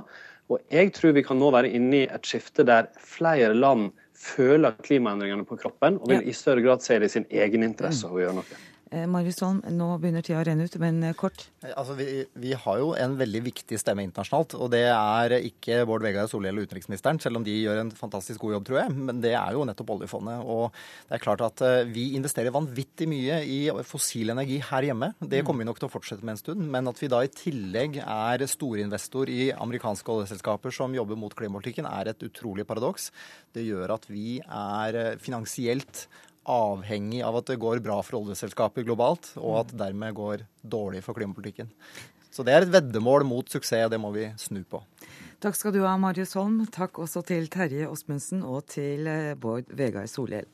[0.49, 4.75] Og jeg tror vi kan nå være inne i et skifte der flere land føler
[4.83, 8.19] klimaendringene på kroppen, og vil i større grad se det i sin egen interesse å
[8.19, 8.59] gjøre noe.
[8.89, 11.43] Eh, Marius Holm, nå begynner tida å renne ut, men eh, kort?
[11.61, 14.55] Eh, altså, vi, vi, har jo en veldig viktig stemme internasjonalt.
[14.57, 18.41] Og det er ikke Bård Vegar Solhjell og utenriksministeren, selv om de gjør en fantastisk
[18.41, 18.95] god jobb, tror jeg.
[18.97, 20.41] Men det er jo nettopp oljefondet.
[20.41, 20.73] Og
[21.05, 21.61] det er klart at
[21.93, 25.11] vi investerer vanvittig mye i fossil energi her hjemme.
[25.21, 26.65] Det kommer vi nok til å fortsette med en stund.
[26.73, 31.85] Men at vi da i tillegg er storinvestor i amerikanske oljeselskaper som jobber mot klimapolitikken,
[31.89, 33.11] er et utrolig paradoks.
[33.53, 36.07] Det gjør at vi er finansielt
[36.49, 41.03] avhengig av at det går bra for oljeselskaper globalt, og at det dermed går dårlig
[41.05, 41.69] for klimapolitikken.
[42.29, 44.81] Så det er et veddemål mot suksess, og det må vi snu på.
[45.39, 46.61] Takk skal du ha, Marius Holm.
[46.67, 50.49] Takk også til Terje Åsmundsen og til eh, Bård Vegar Solhjell.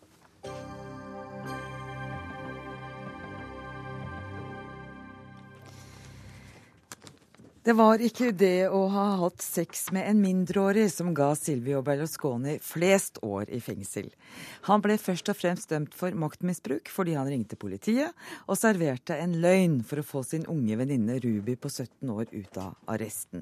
[7.66, 12.59] Det var ikke det å ha hatt sex med en mindreårig som ga Silvio Berlusconi
[12.61, 14.11] flest år i fengsel.
[14.68, 18.13] Han ble først og fremst dømt for maktmisbruk fordi han ringte politiet
[18.45, 22.61] og serverte en løgn for å få sin unge venninne Ruby på 17 år ut
[22.61, 23.41] av arresten.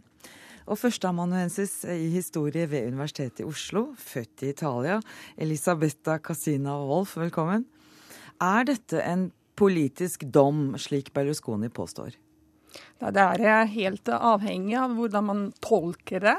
[0.71, 5.01] Og førsteamanuensis i historie ved Universitetet i Oslo, født i Italia,
[5.36, 7.67] Elisabetta Casina Wolff, velkommen.
[8.39, 12.15] Er dette en politisk dom, slik Berlusconi påstår?
[12.99, 16.38] Det er helt avhengig av hvordan man tolker det.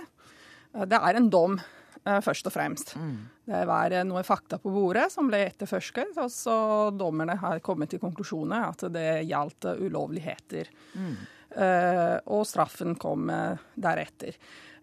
[0.74, 1.58] Det er en dom,
[2.04, 2.94] eh, først og fremst.
[2.98, 3.16] Mm.
[3.44, 6.56] Det var noen fakta på bordet som ble etterforsket, og så
[6.96, 10.70] dommerne har kommet til konklusjonen at det gjaldt ulovligheter.
[10.96, 11.16] Mm.
[12.34, 13.28] Og straffen kom
[13.78, 14.34] deretter.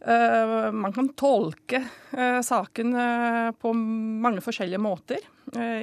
[0.02, 1.84] Uh, man kan tolke
[2.44, 2.96] saken
[3.62, 5.22] på mange forskjellige måter.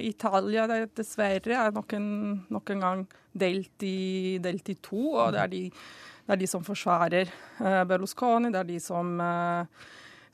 [0.02, 0.66] Italia
[0.96, 2.10] dessverre er nok en,
[2.50, 3.04] nok en gang
[3.38, 5.14] delt i, delt i to.
[5.14, 5.62] og det er, de,
[6.26, 7.30] det er de som forsvarer
[7.88, 9.12] Berlusconi, det er de som,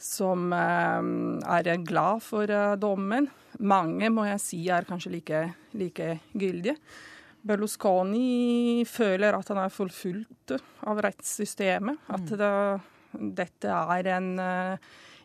[0.00, 3.28] som er glad for dommen.
[3.60, 5.42] Mange, må jeg si, er kanskje like,
[5.76, 6.78] like gyldige.
[7.44, 10.54] Berlusconi føler at han er forfulgt
[10.88, 12.00] av rettssystemet.
[12.08, 12.36] At mm.
[12.40, 12.52] det,
[13.18, 14.30] dette er en,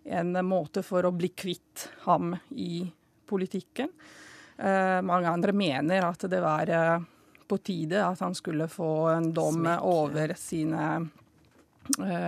[0.04, 2.84] en, måte for å bli kvitt ham i
[3.30, 3.92] politikken.
[5.06, 6.72] mange andre mener at det var
[7.48, 9.84] på tide at han skulle få en dom Smekk.
[9.86, 10.88] over sine,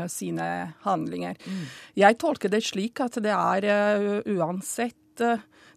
[0.07, 0.47] sine
[0.85, 1.37] handlinger.
[1.41, 1.65] Mm.
[1.99, 4.97] Jeg tolker det slik at det er uansett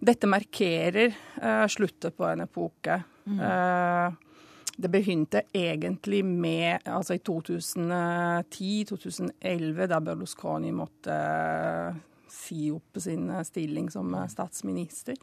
[0.04, 1.14] Dette markerer
[1.72, 3.00] sluttet på en epoke.
[3.24, 3.40] Mm.
[4.76, 11.14] Det begynte egentlig med altså i 2010-2011, da Berlusconi måtte
[12.30, 15.14] si opp sin stilling som statsminister.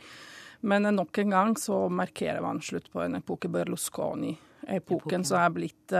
[0.61, 5.93] Men nok en gang så markerer man slutt på en epoke, Berlusconi-epoken, som er blitt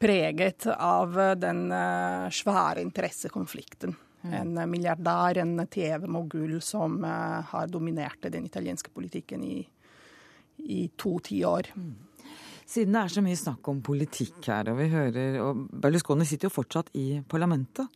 [0.00, 1.72] preget av den
[2.34, 3.96] svære interessekonflikten.
[4.20, 4.34] Mm.
[4.34, 7.04] En milliardær, en TV-mogul som
[7.48, 9.68] har dominert den italienske politikken i,
[10.56, 11.66] i to tiår.
[11.72, 12.09] Mm.
[12.70, 16.46] Siden det er så mye snakk om politikk her, og vi hører og Berlusconi sitter
[16.46, 17.90] jo fortsatt i parlamentet.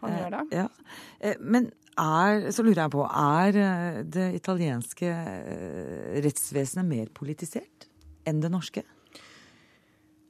[0.00, 0.62] Han gjør det.
[0.62, 1.34] Ja.
[1.42, 7.88] Men er, så lurer jeg på, er eh, det italienske eh, rettsvesenet mer politisert
[8.28, 8.84] enn det norske?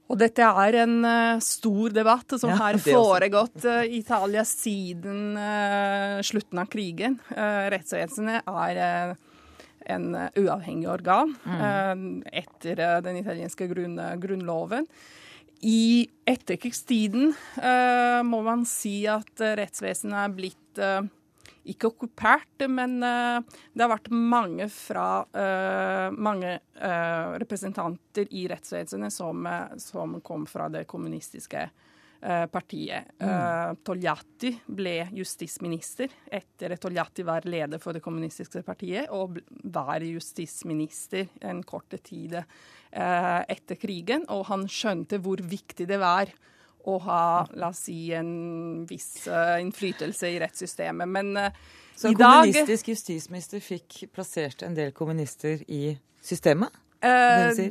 [0.09, 6.17] Og dette er en uh, stor debatt som ja, har foregått uh, Italia siden uh,
[6.25, 7.19] slutten av krigen.
[7.29, 9.13] rettsvesenet er
[9.89, 12.23] en uavhengig organ mm.
[12.31, 14.87] etter den italienske grunn, grunnloven.
[15.65, 17.33] I etterkrigstiden
[18.23, 20.81] må man si at rettsvesenet er blitt
[21.69, 25.25] ikke okkupert, men det har vært mange fra
[26.15, 26.53] mange
[27.43, 29.43] representanter i rettsvesenet som,
[29.83, 31.88] som, kom fra det kommunistiske eh,
[32.19, 33.13] partiet.
[33.23, 33.77] Mm.
[33.87, 39.39] Toljatti ble justisminister etter at Togliatti var leder for det kommunistiske partiet, og
[39.71, 42.35] var justisminister en kort tid
[42.91, 44.27] etter krigen.
[44.35, 46.31] Og han skjønte hvor viktig det var
[46.89, 47.23] å ha
[47.59, 51.07] la oss si, en viss innflytelse i rettssystemet.
[51.07, 51.33] Men
[51.95, 56.71] så en kommunistisk justisminister fikk plassert en del kommunister i systemet?
[57.01, 57.69] Eh,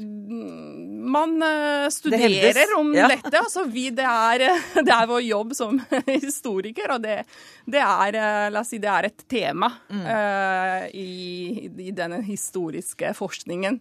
[1.09, 3.09] man uh, studerer om ja.
[3.09, 3.39] dette.
[3.39, 4.45] Altså, vi, det, er,
[4.87, 7.23] det, er, vår jobb som historiker, og det,
[7.65, 10.05] det, er, uh, la oss si, det er et tema mm.
[10.05, 13.81] uh, i, i, denne historiske forskningen.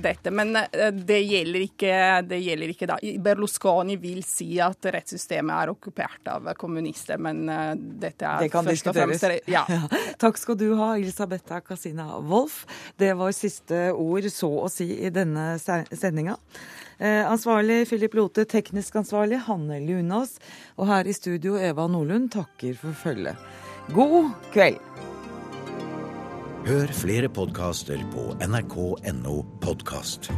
[0.00, 0.30] dette.
[0.34, 0.52] Men
[1.06, 1.94] det gjelder ikke,
[2.28, 2.96] det gjelder ikke da.
[3.24, 7.42] Berlusconi vil si at rettssystemet er okkupert av kommunister, men
[8.00, 9.64] dette er det kan først og fremst ja.
[9.68, 9.80] ja.
[10.22, 12.62] Takk skal du ha, Elisabetta Casina Wolff.
[13.00, 16.36] Det var siste ord så å si i denne sendinga.
[17.00, 20.36] Eh, ansvarlig Philip Lote, teknisk ansvarlig Hanne Lunås.
[20.76, 23.40] Og her i studio Eva Nordlund takker for følget.
[23.96, 24.80] God kveld.
[26.68, 30.28] Hør flere podkaster på nrk.no podkast.